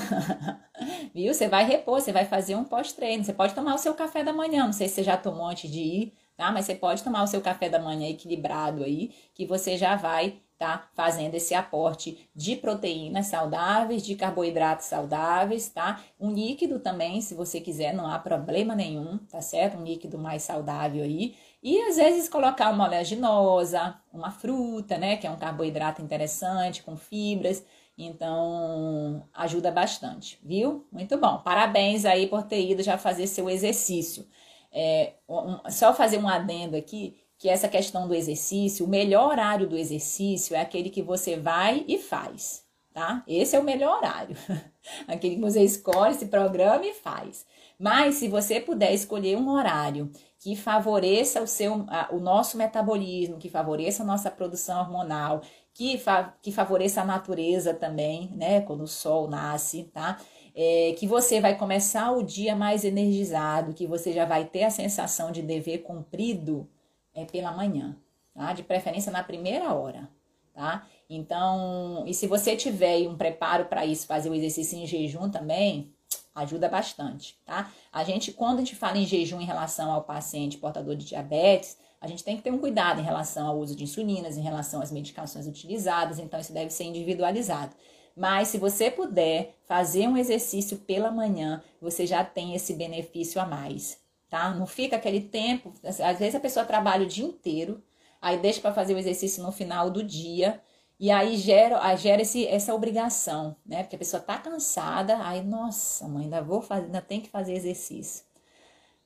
[1.13, 1.31] viu?
[1.33, 4.33] Você vai repor, você vai fazer um pós-treino, você pode tomar o seu café da
[4.33, 6.51] manhã, não sei se você já tomou antes de ir, tá?
[6.51, 10.41] Mas você pode tomar o seu café da manhã equilibrado aí, que você já vai
[10.61, 10.87] tá?
[10.93, 15.99] Fazendo esse aporte de proteínas saudáveis, de carboidratos saudáveis, tá?
[16.19, 19.79] Um líquido também, se você quiser, não há problema nenhum, tá certo?
[19.79, 21.35] Um líquido mais saudável aí.
[21.63, 25.17] E às vezes colocar uma oleaginosa, uma fruta, né?
[25.17, 27.65] Que é um carboidrato interessante, com fibras.
[27.97, 30.85] Então, ajuda bastante, viu?
[30.91, 31.39] Muito bom.
[31.39, 34.27] Parabéns aí por ter ido já fazer seu exercício.
[34.71, 39.67] É, um, só fazer um adendo aqui que essa questão do exercício, o melhor horário
[39.67, 42.63] do exercício é aquele que você vai e faz,
[42.93, 43.23] tá?
[43.27, 44.37] Esse é o melhor horário.
[45.07, 47.43] aquele que você escolhe, se programa e faz.
[47.79, 53.49] Mas se você puder escolher um horário que favoreça o seu o nosso metabolismo, que
[53.49, 55.41] favoreça a nossa produção hormonal,
[55.73, 58.61] que, fa, que favoreça a natureza também, né?
[58.61, 60.19] Quando o sol nasce, tá?
[60.53, 64.69] É, que você vai começar o dia mais energizado, que você já vai ter a
[64.69, 66.69] sensação de dever cumprido,
[67.13, 67.95] é pela manhã,
[68.33, 68.53] tá?
[68.53, 70.09] De preferência na primeira hora,
[70.53, 70.87] tá?
[71.09, 75.93] Então, e se você tiver um preparo para isso, fazer o exercício em jejum também,
[76.33, 77.71] ajuda bastante, tá?
[77.91, 81.77] A gente, quando a gente fala em jejum em relação ao paciente portador de diabetes,
[81.99, 84.81] a gente tem que ter um cuidado em relação ao uso de insulinas, em relação
[84.81, 87.75] às medicações utilizadas, então isso deve ser individualizado.
[88.15, 93.45] Mas se você puder fazer um exercício pela manhã, você já tem esse benefício a
[93.45, 94.00] mais,
[94.31, 94.51] tá?
[94.55, 97.83] Não fica aquele tempo, às vezes a pessoa trabalha o dia inteiro,
[98.21, 100.61] aí deixa para fazer o exercício no final do dia,
[100.97, 103.83] e aí gera, gera esse, essa obrigação, né?
[103.83, 107.53] Porque a pessoa tá cansada, aí, nossa, mãe, ainda vou fazer, ainda tem que fazer
[107.53, 108.23] exercício.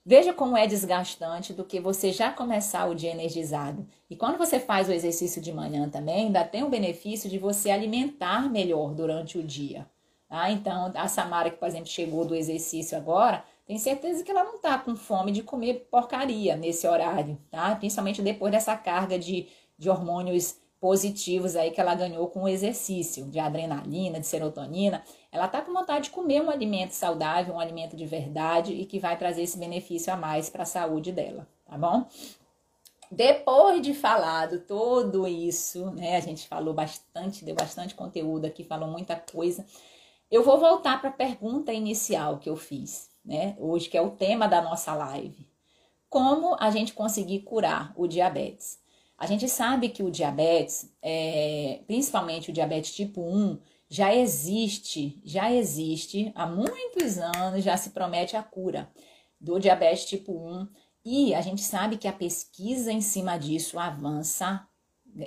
[0.05, 3.88] Veja como é desgastante do que você já começar o dia energizado.
[4.07, 7.71] E quando você faz o exercício de manhã também, ainda tem o benefício de você
[7.71, 9.88] alimentar melhor durante o dia.
[10.30, 10.51] Tá?
[10.51, 14.59] Então, a Samara, que, por exemplo, chegou do exercício agora, tem certeza que ela não
[14.59, 17.76] tá com fome de comer porcaria nesse horário, tá?
[17.76, 19.47] Principalmente depois dessa carga de,
[19.78, 25.03] de hormônios positivos aí que ela ganhou com o exercício, de adrenalina, de serotonina.
[25.32, 28.99] Ela tá com vontade de comer um alimento saudável, um alimento de verdade e que
[28.99, 32.05] vai trazer esse benefício a mais para a saúde dela, tá bom?
[33.11, 36.18] Depois de falado tudo isso, né?
[36.18, 39.66] A gente falou bastante, deu bastante conteúdo aqui, falou muita coisa.
[40.30, 43.55] Eu vou voltar para a pergunta inicial que eu fiz, né?
[43.59, 45.47] Hoje, que é o tema da nossa live.
[46.09, 48.80] Como a gente conseguir curar o diabetes?
[49.17, 53.57] A gente sabe que o diabetes, é, principalmente o diabetes tipo 1,
[53.89, 58.91] já existe, já existe há muitos anos, já se promete a cura
[59.39, 60.67] do diabetes tipo 1
[61.03, 64.67] e a gente sabe que a pesquisa em cima disso avança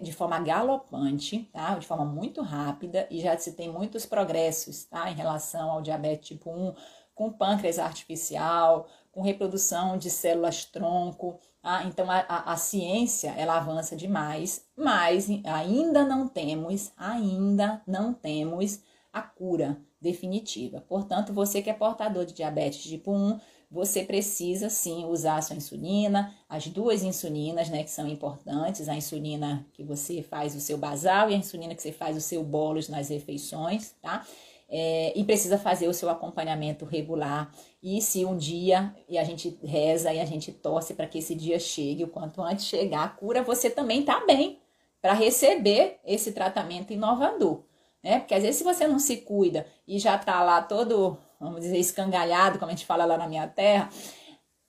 [0.03, 1.79] de forma galopante, tá?
[1.79, 5.11] De forma muito rápida e já se tem muitos progressos, tá?
[5.11, 6.75] Em relação ao diabetes tipo 1,
[7.19, 13.57] com pâncreas artificial, com reprodução de células tronco, ah, então a, a, a, ciência ela
[13.57, 18.81] avança demais, mas ainda não temos, ainda não temos
[19.13, 20.81] a cura definitiva.
[20.81, 25.57] Portanto, você que é portador de diabetes tipo 1, você precisa sim usar a sua
[25.57, 30.79] insulina, as duas insulinas, né, que são importantes, a insulina que você faz o seu
[30.79, 34.25] basal e a insulina que você faz o seu bolos nas refeições, tá?
[34.69, 37.51] É, e precisa fazer o seu acompanhamento regular.
[37.83, 41.35] E se um dia, e a gente reza e a gente torce para que esse
[41.35, 44.61] dia chegue, o quanto antes chegar a cura, você também está bem
[45.01, 47.63] para receber esse tratamento inovador.
[48.03, 48.21] Né?
[48.21, 51.79] Porque às vezes, se você não se cuida e já está lá todo, vamos dizer,
[51.79, 53.89] escangalhado, como a gente fala lá na minha terra,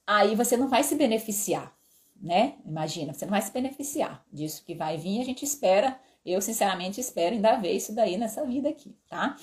[0.07, 1.71] aí você não vai se beneficiar,
[2.19, 2.55] né?
[2.65, 6.99] Imagina, você não vai se beneficiar disso que vai vir, a gente espera, eu sinceramente
[6.99, 9.35] espero ainda ver isso daí nessa vida aqui, tá?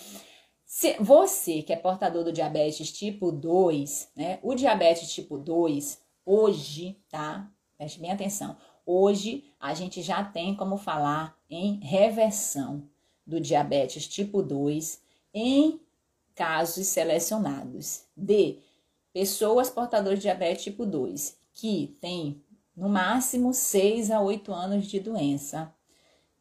[0.67, 4.41] Se você que é portador do diabetes tipo 2, né?
[4.43, 7.49] O diabetes tipo 2, hoje, tá?
[7.79, 8.57] Preste bem atenção.
[8.85, 12.83] Hoje a gente já tem como falar em reversão
[13.25, 15.01] do diabetes tipo 2
[15.33, 15.81] em
[16.35, 18.59] casos selecionados de
[19.13, 22.43] pessoas portadoras de diabetes tipo 2 que têm
[22.77, 25.73] no máximo 6 a 8 anos de doença,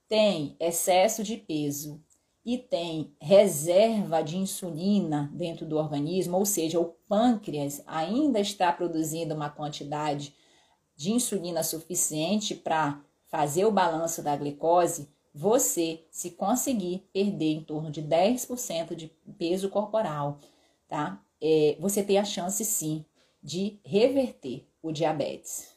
[0.07, 2.03] tem excesso de peso,
[2.45, 9.33] e tem reserva de insulina dentro do organismo, ou seja, o pâncreas ainda está produzindo
[9.33, 10.35] uma quantidade
[10.95, 17.89] de insulina suficiente para fazer o balanço da glicose, você, se conseguir perder em torno
[17.89, 20.39] de 10% de peso corporal,
[20.87, 21.21] tá?
[21.41, 23.03] É, você tem a chance sim
[23.43, 25.75] de reverter o diabetes.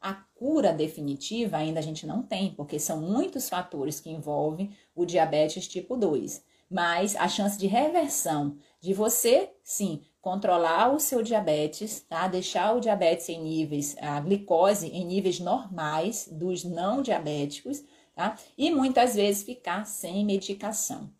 [0.00, 5.04] A cura definitiva ainda a gente não tem, porque são muitos fatores que envolvem o
[5.04, 6.42] diabetes tipo 2.
[6.70, 12.28] Mas a chance de reversão de você, sim, controlar o seu diabetes, tá?
[12.28, 17.82] Deixar o diabetes em níveis, a glicose em níveis normais dos não diabéticos,
[18.14, 18.36] tá?
[18.56, 21.10] E muitas vezes ficar sem medicação.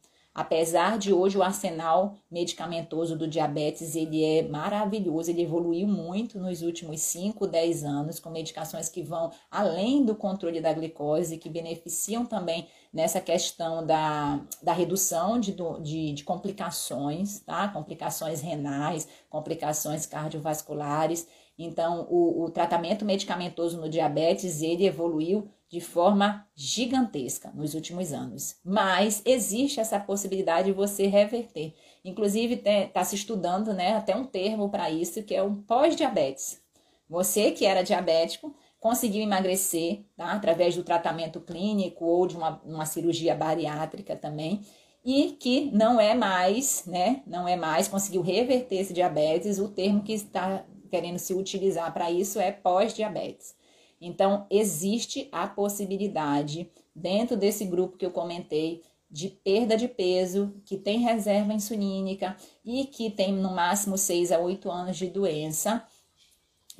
[0.40, 6.62] Apesar de hoje o arsenal medicamentoso do diabetes, ele é maravilhoso, ele evoluiu muito nos
[6.62, 12.24] últimos 5, 10 anos, com medicações que vão além do controle da glicose, que beneficiam
[12.24, 17.68] também nessa questão da, da redução de, de, de complicações, tá?
[17.68, 21.28] Complicações renais, complicações cardiovasculares.
[21.58, 28.56] Então, o, o tratamento medicamentoso no diabetes, ele evoluiu de forma gigantesca nos últimos anos.
[28.64, 31.74] Mas existe essa possibilidade de você reverter.
[32.04, 36.60] Inclusive, está se estudando né, até um termo para isso, que é o pós-diabetes.
[37.08, 42.86] Você que era diabético conseguiu emagrecer tá, através do tratamento clínico ou de uma, uma
[42.86, 44.62] cirurgia bariátrica também
[45.04, 47.22] e que não é mais, né?
[47.26, 49.58] Não é mais, conseguiu reverter esse diabetes.
[49.58, 53.54] O termo que está querendo se utilizar para isso é pós-diabetes.
[54.00, 60.78] Então, existe a possibilidade, dentro desse grupo que eu comentei, de perda de peso, que
[60.78, 65.84] tem reserva insulínica e que tem no máximo 6 a 8 anos de doença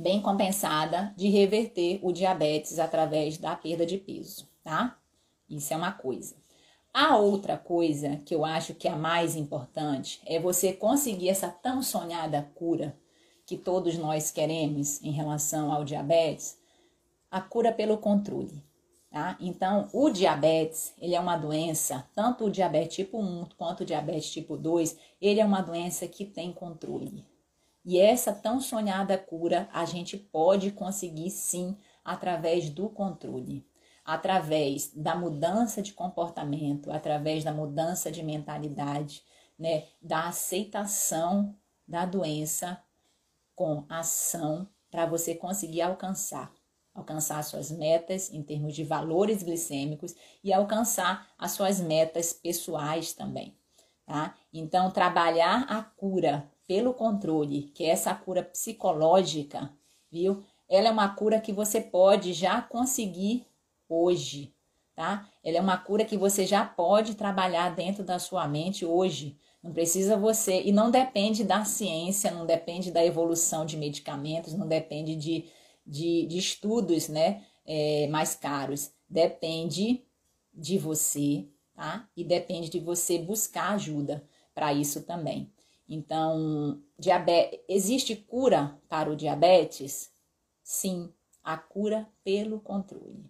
[0.00, 4.96] bem compensada de reverter o diabetes através da perda de peso, tá?
[5.48, 6.36] Isso é uma coisa.
[6.92, 11.48] A outra coisa que eu acho que é a mais importante é você conseguir essa
[11.48, 12.96] tão sonhada cura
[13.44, 16.56] que todos nós queremos em relação ao diabetes,
[17.30, 18.62] a cura pelo controle.
[19.10, 19.36] Tá?
[19.40, 24.30] Então, o diabetes, ele é uma doença, tanto o diabetes tipo 1 quanto o diabetes
[24.30, 27.26] tipo 2, ele é uma doença que tem controle.
[27.84, 33.66] E essa tão sonhada cura a gente pode conseguir sim através do controle,
[34.04, 39.24] através da mudança de comportamento, através da mudança de mentalidade,
[39.58, 41.56] né, da aceitação
[41.86, 42.80] da doença
[43.56, 46.52] com ação para você conseguir alcançar
[46.94, 53.56] alcançar suas metas em termos de valores glicêmicos e alcançar as suas metas pessoais também,
[54.04, 54.34] tá?
[54.52, 59.70] Então, trabalhar a cura pelo controle, que é essa cura psicológica,
[60.10, 60.44] viu?
[60.68, 63.46] Ela é uma cura que você pode já conseguir
[63.88, 64.54] hoje,
[64.94, 65.28] tá?
[65.42, 69.36] Ela é uma cura que você já pode trabalhar dentro da sua mente hoje.
[69.62, 74.66] Não precisa você, e não depende da ciência, não depende da evolução de medicamentos, não
[74.66, 75.50] depende de
[75.90, 78.92] de, de estudos né, é, mais caros.
[79.08, 80.04] Depende
[80.54, 82.08] de você, tá?
[82.16, 84.24] E depende de você buscar ajuda
[84.54, 85.52] para isso também.
[85.88, 90.12] Então, diabetes, existe cura para o diabetes?
[90.62, 91.12] Sim,
[91.42, 93.28] a cura pelo controle,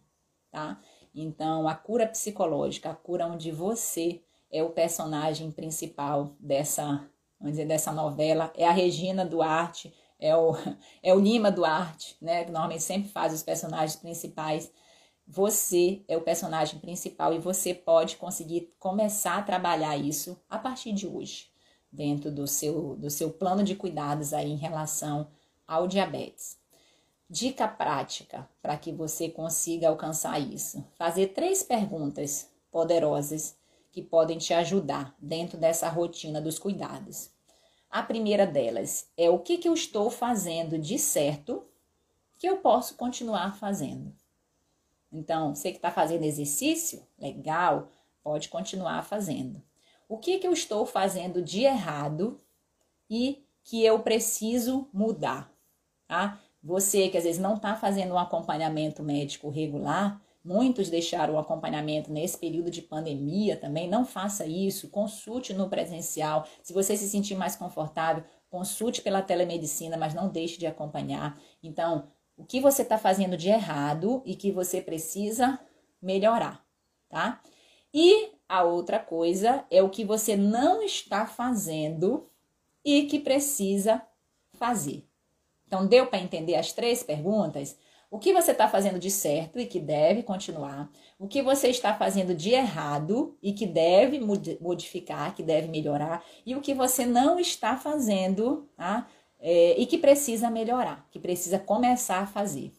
[0.50, 0.78] tá?
[1.14, 7.08] Então, a cura psicológica, a cura onde você é o personagem principal dessa,
[7.38, 10.54] vamos dizer, dessa novela, é a Regina Duarte, é o,
[11.02, 12.44] é o Lima Duarte, né?
[12.44, 14.70] Que normalmente sempre faz os personagens principais.
[15.26, 20.92] Você é o personagem principal e você pode conseguir começar a trabalhar isso a partir
[20.92, 21.50] de hoje,
[21.90, 25.28] dentro do seu, do seu plano de cuidados aí em relação
[25.66, 26.58] ao diabetes.
[27.28, 33.56] Dica prática para que você consiga alcançar isso: fazer três perguntas poderosas
[33.92, 37.30] que podem te ajudar dentro dessa rotina dos cuidados.
[37.90, 41.66] A primeira delas é o que, que eu estou fazendo de certo
[42.38, 44.14] que eu posso continuar fazendo.
[45.12, 47.90] Então, você que está fazendo exercício, legal,
[48.22, 49.60] pode continuar fazendo.
[50.08, 52.40] O que, que eu estou fazendo de errado
[53.08, 55.52] e que eu preciso mudar?
[56.06, 56.40] Tá?
[56.62, 62.10] Você que às vezes não está fazendo um acompanhamento médico regular, Muitos deixaram o acompanhamento
[62.10, 63.88] nesse período de pandemia também.
[63.88, 66.46] Não faça isso, consulte no presencial.
[66.62, 71.38] Se você se sentir mais confortável, consulte pela telemedicina, mas não deixe de acompanhar.
[71.62, 75.60] Então, o que você está fazendo de errado e que você precisa
[76.00, 76.64] melhorar,
[77.08, 77.42] tá?
[77.92, 82.30] E a outra coisa é o que você não está fazendo
[82.82, 84.02] e que precisa
[84.54, 85.06] fazer.
[85.66, 87.78] Então, deu para entender as três perguntas?
[88.10, 91.94] O que você está fazendo de certo e que deve continuar, o que você está
[91.94, 94.18] fazendo de errado e que deve
[94.60, 99.06] modificar, que deve melhorar, e o que você não está fazendo tá?
[99.38, 102.72] É, e que precisa melhorar, que precisa começar a fazer.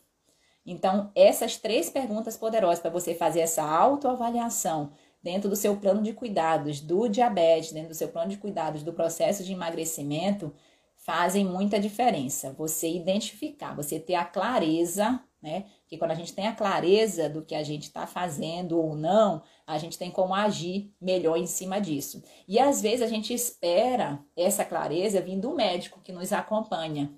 [0.65, 4.91] Então, essas três perguntas poderosas para você fazer essa autoavaliação
[5.23, 8.93] dentro do seu plano de cuidados do diabetes, dentro do seu plano de cuidados do
[8.93, 10.53] processo de emagrecimento,
[11.01, 12.53] fazem muita diferença.
[12.53, 15.65] Você identificar, você ter a clareza, né?
[15.87, 19.41] Que quando a gente tem a clareza do que a gente está fazendo ou não,
[19.65, 22.23] a gente tem como agir melhor em cima disso.
[22.47, 27.11] E às vezes a gente espera essa clareza vindo do médico que nos acompanha.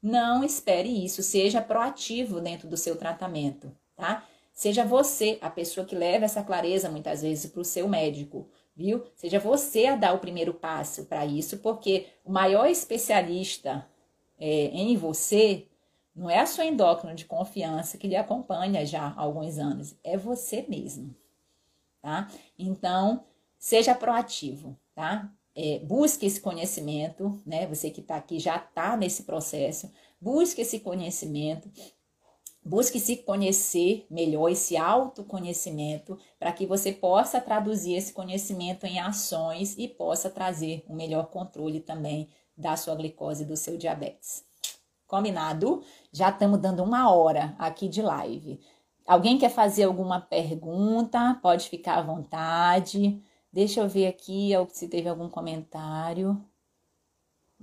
[0.00, 4.24] Não espere isso, seja proativo dentro do seu tratamento, tá?
[4.52, 9.04] Seja você a pessoa que leva essa clareza muitas vezes para o seu médico viu?
[9.14, 13.86] Seja você a dar o primeiro passo para isso, porque o maior especialista
[14.38, 15.66] é, em você
[16.14, 20.16] não é a sua endócrina de confiança que lhe acompanha já há alguns anos, é
[20.16, 21.14] você mesmo,
[22.00, 22.28] tá?
[22.58, 23.24] Então,
[23.58, 25.32] seja proativo, tá?
[25.56, 27.66] É, busque esse conhecimento, né?
[27.66, 31.70] Você que está aqui já está nesse processo, busque esse conhecimento,
[32.64, 39.76] Busque se conhecer melhor, esse autoconhecimento, para que você possa traduzir esse conhecimento em ações
[39.76, 44.44] e possa trazer um melhor controle também da sua glicose e do seu diabetes.
[45.06, 45.82] Combinado?
[46.10, 48.58] Já estamos dando uma hora aqui de live.
[49.06, 51.38] Alguém quer fazer alguma pergunta?
[51.42, 53.22] Pode ficar à vontade.
[53.52, 56.42] Deixa eu ver aqui se teve algum comentário.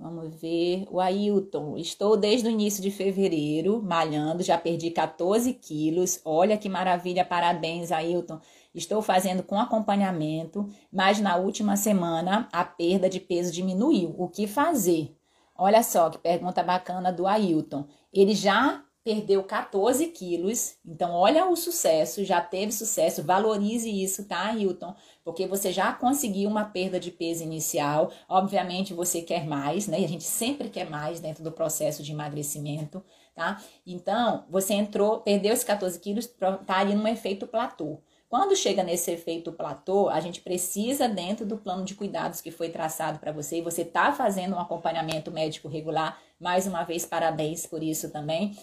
[0.02, 0.84] Vamos ver.
[0.90, 6.20] O Ailton, estou desde o início de fevereiro malhando, já perdi 14 quilos.
[6.24, 8.40] Olha que maravilha, parabéns, Ailton.
[8.74, 14.12] Estou fazendo com acompanhamento, mas na última semana a perda de peso diminuiu.
[14.18, 15.16] O que fazer?
[15.56, 17.86] Olha só que pergunta bacana do Ailton.
[18.12, 20.76] Ele já perdeu 14 quilos.
[20.84, 23.22] Então, olha o sucesso, já teve sucesso.
[23.22, 24.94] Valorize isso, tá, Hilton?
[25.24, 28.12] Porque você já conseguiu uma perda de peso inicial.
[28.28, 30.00] Obviamente, você quer mais, né?
[30.00, 33.02] E a gente sempre quer mais dentro do processo de emagrecimento,
[33.34, 33.60] tá?
[33.86, 37.98] Então, você entrou, perdeu esses 14 quilos, tá ali num efeito platô.
[38.28, 42.70] Quando chega nesse efeito platô, a gente precisa, dentro do plano de cuidados que foi
[42.70, 47.66] traçado para você, e você está fazendo um acompanhamento médico regular, mais uma vez, parabéns
[47.66, 48.56] por isso também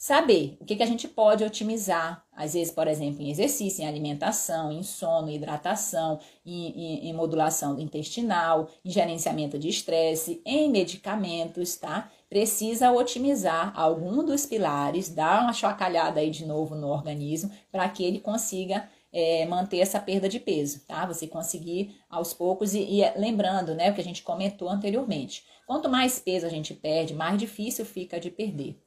[0.00, 3.86] saber o que, que a gente pode otimizar, às vezes, por exemplo, em exercício, em
[3.86, 10.70] alimentação, em sono, em hidratação, em, em, em modulação intestinal, em gerenciamento de estresse, em
[10.70, 12.10] medicamentos, tá?
[12.30, 18.02] Precisa otimizar algum dos pilares, dar uma chocalhada aí de novo no organismo para que
[18.02, 21.04] ele consiga é, manter essa perda de peso, tá?
[21.04, 25.44] Você conseguir aos poucos e, e lembrando, né, o que a gente comentou anteriormente.
[25.66, 28.80] Quanto mais peso a gente perde, mais difícil fica de perder.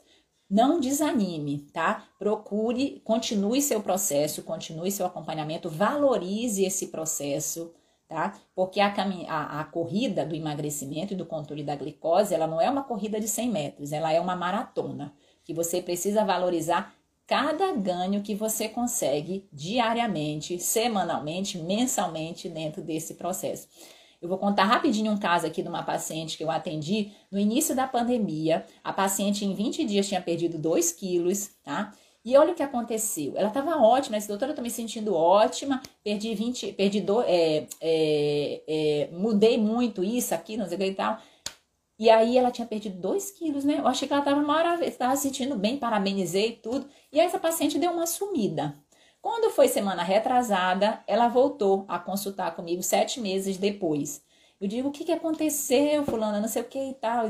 [0.53, 2.05] Não desanime, tá?
[2.19, 7.73] Procure, continue seu processo, continue seu acompanhamento, valorize esse processo,
[8.07, 8.39] tá?
[8.53, 8.93] Porque a,
[9.29, 13.19] a, a, corrida do emagrecimento e do controle da glicose, ela não é uma corrida
[13.19, 15.11] de 100 metros, ela é uma maratona,
[15.43, 16.93] que você precisa valorizar
[17.25, 23.67] cada ganho que você consegue diariamente, semanalmente, mensalmente dentro desse processo.
[24.23, 27.75] Eu vou contar rapidinho um caso aqui de uma paciente que eu atendi no início
[27.75, 28.65] da pandemia.
[28.81, 31.91] A paciente em 20 dias tinha perdido 2 quilos, tá?
[32.23, 33.33] E olha o que aconteceu.
[33.35, 37.67] Ela estava ótima, essa doutora, eu tô me sentindo ótima, perdi 20, perdi do, é,
[37.81, 41.17] é, é, mudei muito isso aqui, não sei o que e tal.
[41.99, 43.79] E aí ela tinha perdido 2 quilos, né?
[43.79, 46.87] Eu achei que ela estava maravilhosa, estava sentindo bem, parabenizei tudo.
[47.11, 48.73] E aí essa paciente deu uma sumida.
[49.23, 54.21] Quando foi semana retrasada, ela voltou a consultar comigo sete meses depois.
[54.59, 57.27] Eu digo, o que, que aconteceu, fulana, não sei o que e tal.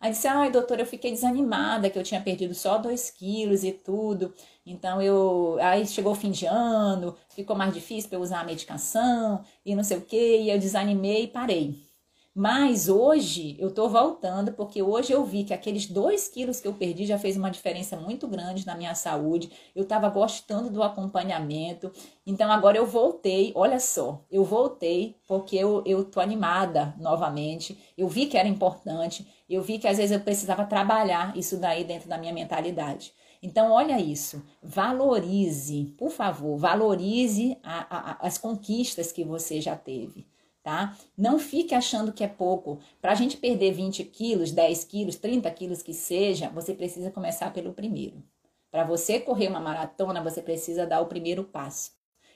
[0.00, 3.70] Aí disse, ai, doutora, eu fiquei desanimada, que eu tinha perdido só dois quilos e
[3.70, 4.34] tudo.
[4.66, 5.56] Então, eu...
[5.60, 9.76] Aí chegou o fim de ano, ficou mais difícil para eu usar a medicação e
[9.76, 11.89] não sei o que, e eu desanimei e parei.
[12.32, 16.74] Mas hoje eu tô voltando porque hoje eu vi que aqueles dois quilos que eu
[16.74, 19.50] perdi já fez uma diferença muito grande na minha saúde.
[19.74, 21.90] Eu estava gostando do acompanhamento.
[22.24, 27.76] Então agora eu voltei, olha só, eu voltei porque eu, tô animada novamente.
[27.98, 31.82] Eu vi que era importante, eu vi que às vezes eu precisava trabalhar isso daí
[31.82, 33.12] dentro da minha mentalidade.
[33.42, 40.29] Então, olha isso, valorize, por favor, valorize a, a, as conquistas que você já teve
[40.62, 40.96] tá?
[41.16, 42.78] Não fique achando que é pouco.
[43.00, 47.52] Para a gente perder 20 quilos, 10 quilos, 30 quilos que seja, você precisa começar
[47.52, 48.22] pelo primeiro.
[48.70, 51.92] Para você correr uma maratona, você precisa dar o primeiro passo.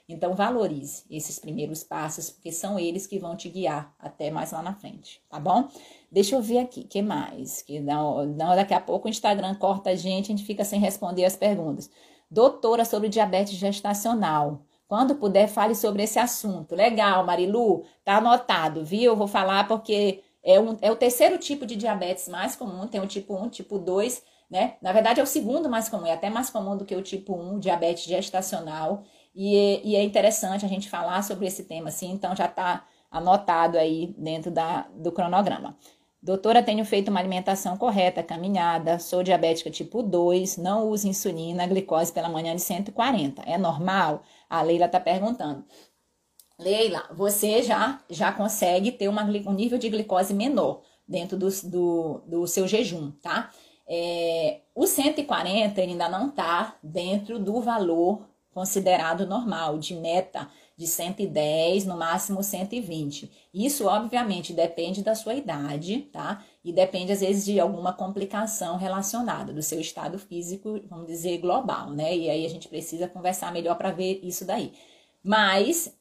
[0.07, 4.61] Então, valorize esses primeiros passos, porque são eles que vão te guiar até mais lá
[4.61, 5.67] na frente, tá bom?
[6.11, 7.63] Deixa eu ver aqui, que mais?
[7.63, 10.79] Que não, não, daqui a pouco o Instagram corta a gente, a gente fica sem
[10.79, 11.89] responder as perguntas.
[12.29, 14.61] Doutora sobre diabetes gestacional.
[14.87, 16.75] Quando puder, fale sobre esse assunto.
[16.75, 19.11] Legal, Marilu, tá anotado, viu?
[19.11, 23.01] Eu vou falar porque é, um, é o terceiro tipo de diabetes mais comum, tem
[23.01, 24.75] o tipo 1, tipo 2, né?
[24.81, 27.35] Na verdade, é o segundo mais comum, é até mais comum do que o tipo
[27.35, 29.03] 1, diabetes gestacional.
[29.35, 33.77] E, e é interessante a gente falar sobre esse tema, assim, então já tá anotado
[33.77, 35.77] aí dentro da, do cronograma.
[36.25, 42.11] Doutora, tenho feito uma alimentação correta, caminhada, sou diabética tipo 2, não uso insulina, glicose
[42.11, 43.43] pela manhã de 140.
[43.43, 44.23] É normal?
[44.49, 45.63] A Leila está perguntando.
[46.57, 52.23] Leila, você já, já consegue ter uma, um nível de glicose menor dentro do, do,
[52.25, 53.51] do seu jejum, tá?
[53.87, 61.85] É, o 140 ainda não está dentro do valor considerado normal, de meta de 110,
[61.85, 63.31] no máximo 120.
[63.53, 66.43] Isso, obviamente, depende da sua idade, tá?
[66.63, 71.91] E depende, às vezes, de alguma complicação relacionada do seu estado físico, vamos dizer, global,
[71.91, 72.15] né?
[72.15, 74.73] E aí a gente precisa conversar melhor para ver isso daí.
[75.23, 75.93] Mas,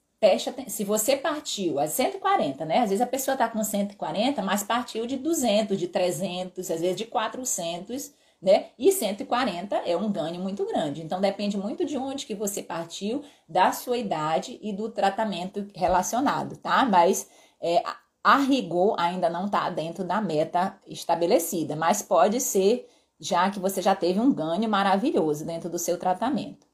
[0.69, 2.79] se você partiu a 140, né?
[2.79, 6.97] Às vezes a pessoa tá com 140, mas partiu de 200, de 300, às vezes
[6.97, 8.13] de 400,
[8.45, 8.67] né?
[8.79, 11.03] E 140 é um ganho muito grande.
[11.03, 16.59] Então depende muito de onde que você partiu, da sua idade e do tratamento relacionado,
[16.59, 16.85] tá?
[16.85, 17.27] Mas
[17.59, 17.83] é,
[18.23, 22.87] a rigor ainda não está dentro da meta estabelecida, mas pode ser
[23.19, 26.67] já que você já teve um ganho maravilhoso dentro do seu tratamento.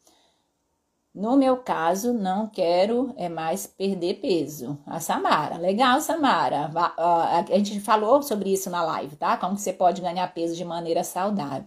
[1.14, 4.78] No meu caso, não quero é mais perder peso.
[4.86, 6.70] A Samara, legal, Samara.
[6.96, 9.36] A gente falou sobre isso na live, tá?
[9.36, 11.66] Como que você pode ganhar peso de maneira saudável.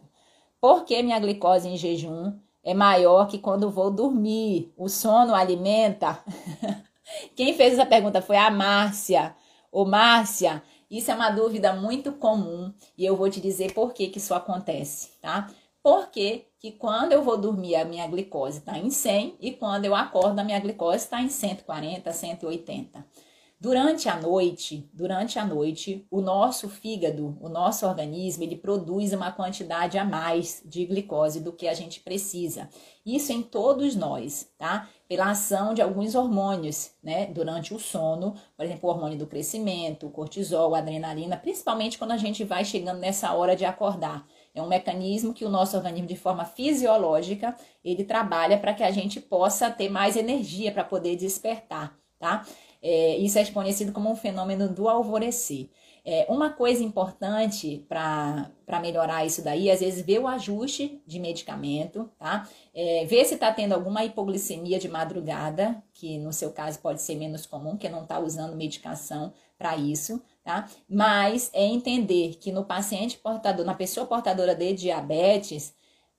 [0.61, 2.33] Porque minha glicose em jejum
[2.63, 4.73] é maior que quando vou dormir.
[4.77, 6.23] O sono alimenta.
[7.35, 9.35] Quem fez essa pergunta foi a Márcia.
[9.69, 14.07] Ô Márcia, isso é uma dúvida muito comum e eu vou te dizer por que,
[14.07, 15.49] que isso acontece, tá?
[15.81, 19.93] Porque que quando eu vou dormir a minha glicose está em 100 e quando eu
[19.93, 23.05] acordo a minha glicose está em 140, 180.
[23.59, 29.29] Durante a noite, durante a noite, o nosso fígado, o nosso organismo, ele produz uma
[29.29, 32.69] quantidade a mais de glicose do que a gente precisa.
[33.05, 34.89] Isso em todos nós, tá?
[35.07, 37.25] Pela ação de alguns hormônios, né?
[37.25, 42.11] Durante o sono, por exemplo, o hormônio do crescimento, o cortisol, a adrenalina, principalmente quando
[42.11, 44.25] a gente vai chegando nessa hora de acordar.
[44.53, 48.91] É um mecanismo que o nosso organismo, de forma fisiológica, ele trabalha para que a
[48.91, 52.45] gente possa ter mais energia para poder despertar, tá?
[52.81, 55.69] É, isso é conhecido como um fenômeno do alvorecer.
[56.05, 58.51] É, uma coisa importante para
[58.81, 62.47] melhorar isso daí, às vezes, ver o ajuste de medicamento, tá?
[62.75, 67.15] É, ver se está tendo alguma hipoglicemia de madrugada, que no seu caso pode ser
[67.15, 70.69] menos comum, que não está usando medicação para isso, tá?
[70.89, 75.75] Mas é entender que no paciente portador, na pessoa portadora de diabetes,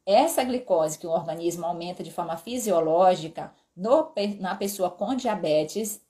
[0.06, 6.00] essa glicose que o organismo aumenta de forma fisiológica, no, na pessoa com diabetes,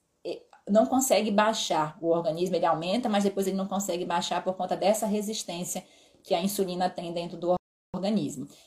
[0.69, 1.97] não consegue baixar.
[2.01, 5.85] O organismo ele aumenta, mas depois ele não consegue baixar por conta dessa resistência
[6.23, 7.64] que a insulina tem dentro do organismo.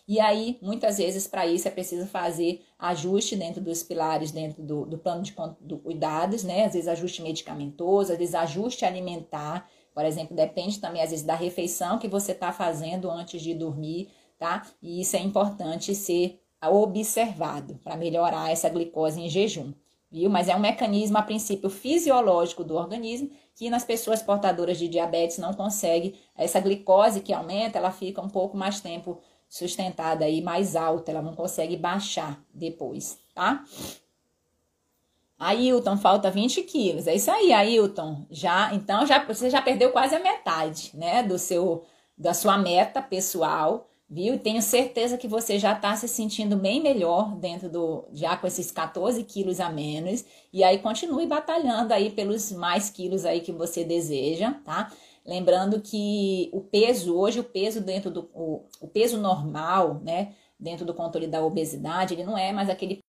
[0.07, 4.86] E aí, muitas vezes, para isso é preciso fazer ajuste dentro dos pilares, dentro do,
[4.86, 6.64] do plano de do cuidados, né?
[6.64, 9.68] Às vezes ajuste medicamentoso, às vezes ajuste alimentar.
[9.95, 14.09] Por exemplo, depende também, às vezes, da refeição que você está fazendo antes de dormir,
[14.39, 14.66] tá?
[14.82, 19.72] E isso é importante ser observado para melhorar essa glicose em jejum
[20.11, 20.30] viu?
[20.30, 25.39] Mas é um mecanismo, a princípio, fisiológico do organismo, que nas pessoas portadoras de diabetes
[25.39, 29.18] não consegue, essa glicose que aumenta, ela fica um pouco mais tempo
[29.49, 33.64] sustentada e mais alta, ela não consegue baixar depois, tá?
[35.38, 37.07] Ailton, falta 20 quilos.
[37.07, 38.26] É isso aí, Ailton.
[38.30, 41.84] Já, então, já, você já perdeu quase a metade, né, do seu,
[42.16, 44.38] da sua meta pessoal viu?
[44.38, 48.70] Tenho certeza que você já está se sentindo bem melhor dentro do, já com esses
[48.70, 53.84] 14 quilos a menos, e aí continue batalhando aí pelos mais quilos aí que você
[53.84, 54.90] deseja, tá?
[55.29, 60.87] Lembrando que o peso, hoje o peso dentro do, o, o peso normal, né, dentro
[60.87, 63.05] do controle da obesidade, ele não é mais aquele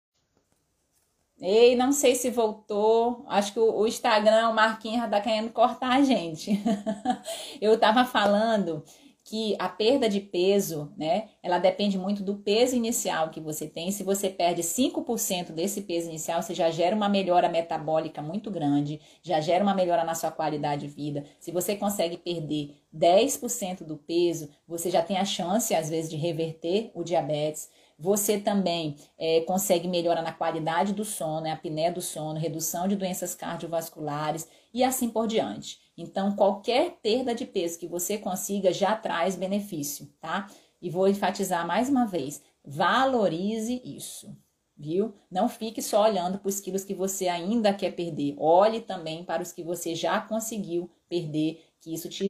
[1.40, 3.24] Ei, não sei se voltou.
[3.26, 6.60] Acho que o, o Instagram, o Marquinhos, tá querendo cortar a gente.
[7.58, 8.84] Eu tava falando
[9.30, 13.92] que a perda de peso, né, ela depende muito do peso inicial que você tem.
[13.92, 19.00] Se você perde 5% desse peso inicial, você já gera uma melhora metabólica muito grande,
[19.22, 21.24] já gera uma melhora na sua qualidade de vida.
[21.38, 26.16] Se você consegue perder 10% do peso, você já tem a chance, às vezes, de
[26.16, 27.70] reverter o diabetes.
[27.96, 32.88] Você também é, consegue melhorar na qualidade do sono, né, a apneia do sono, redução
[32.88, 35.78] de doenças cardiovasculares e assim por diante.
[36.00, 40.48] Então, qualquer perda de peso que você consiga já traz benefício, tá?
[40.80, 44.34] E vou enfatizar mais uma vez: valorize isso,
[44.76, 45.12] viu?
[45.30, 48.34] Não fique só olhando para os quilos que você ainda quer perder.
[48.38, 52.29] Olhe também para os que você já conseguiu perder, que isso te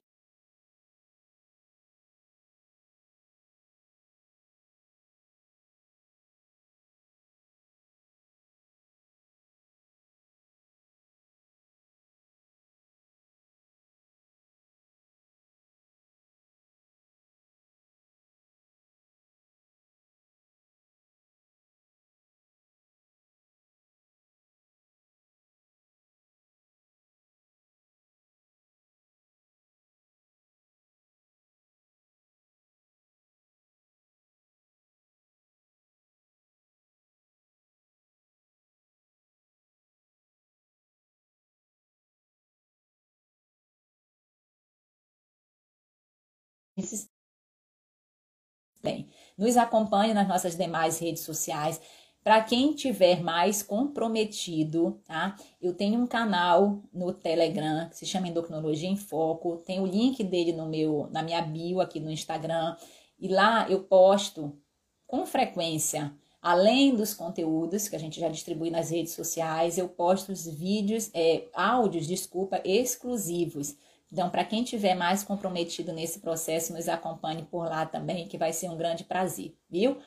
[48.82, 51.80] Bem, nos acompanhe nas nossas demais redes sociais.
[52.22, 55.36] Para quem tiver mais comprometido, tá?
[55.60, 59.58] Eu tenho um canal no Telegram que se chama Endocrinologia em Foco.
[59.58, 62.76] Tem o link dele no meu, na minha bio aqui no Instagram.
[63.18, 64.58] E lá eu posto
[65.06, 70.30] com frequência, além dos conteúdos que a gente já distribui nas redes sociais, eu posto
[70.30, 73.76] os vídeos, é, áudios, desculpa, exclusivos
[74.12, 78.52] então, para quem tiver mais comprometido nesse processo, nos acompanhe por lá também, que vai
[78.52, 79.98] ser um grande prazer, viu?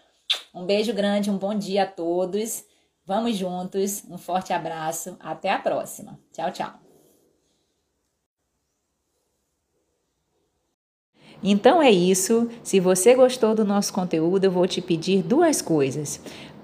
[0.54, 2.66] Um beijo grande, um bom dia a todos.
[3.06, 6.20] Vamos juntos, um forte abraço, até a próxima.
[6.34, 6.74] Tchau, tchau.
[11.42, 12.50] Então é isso.
[12.64, 16.22] Se você gostou do nosso conteúdo, eu vou te pedir duas coisas.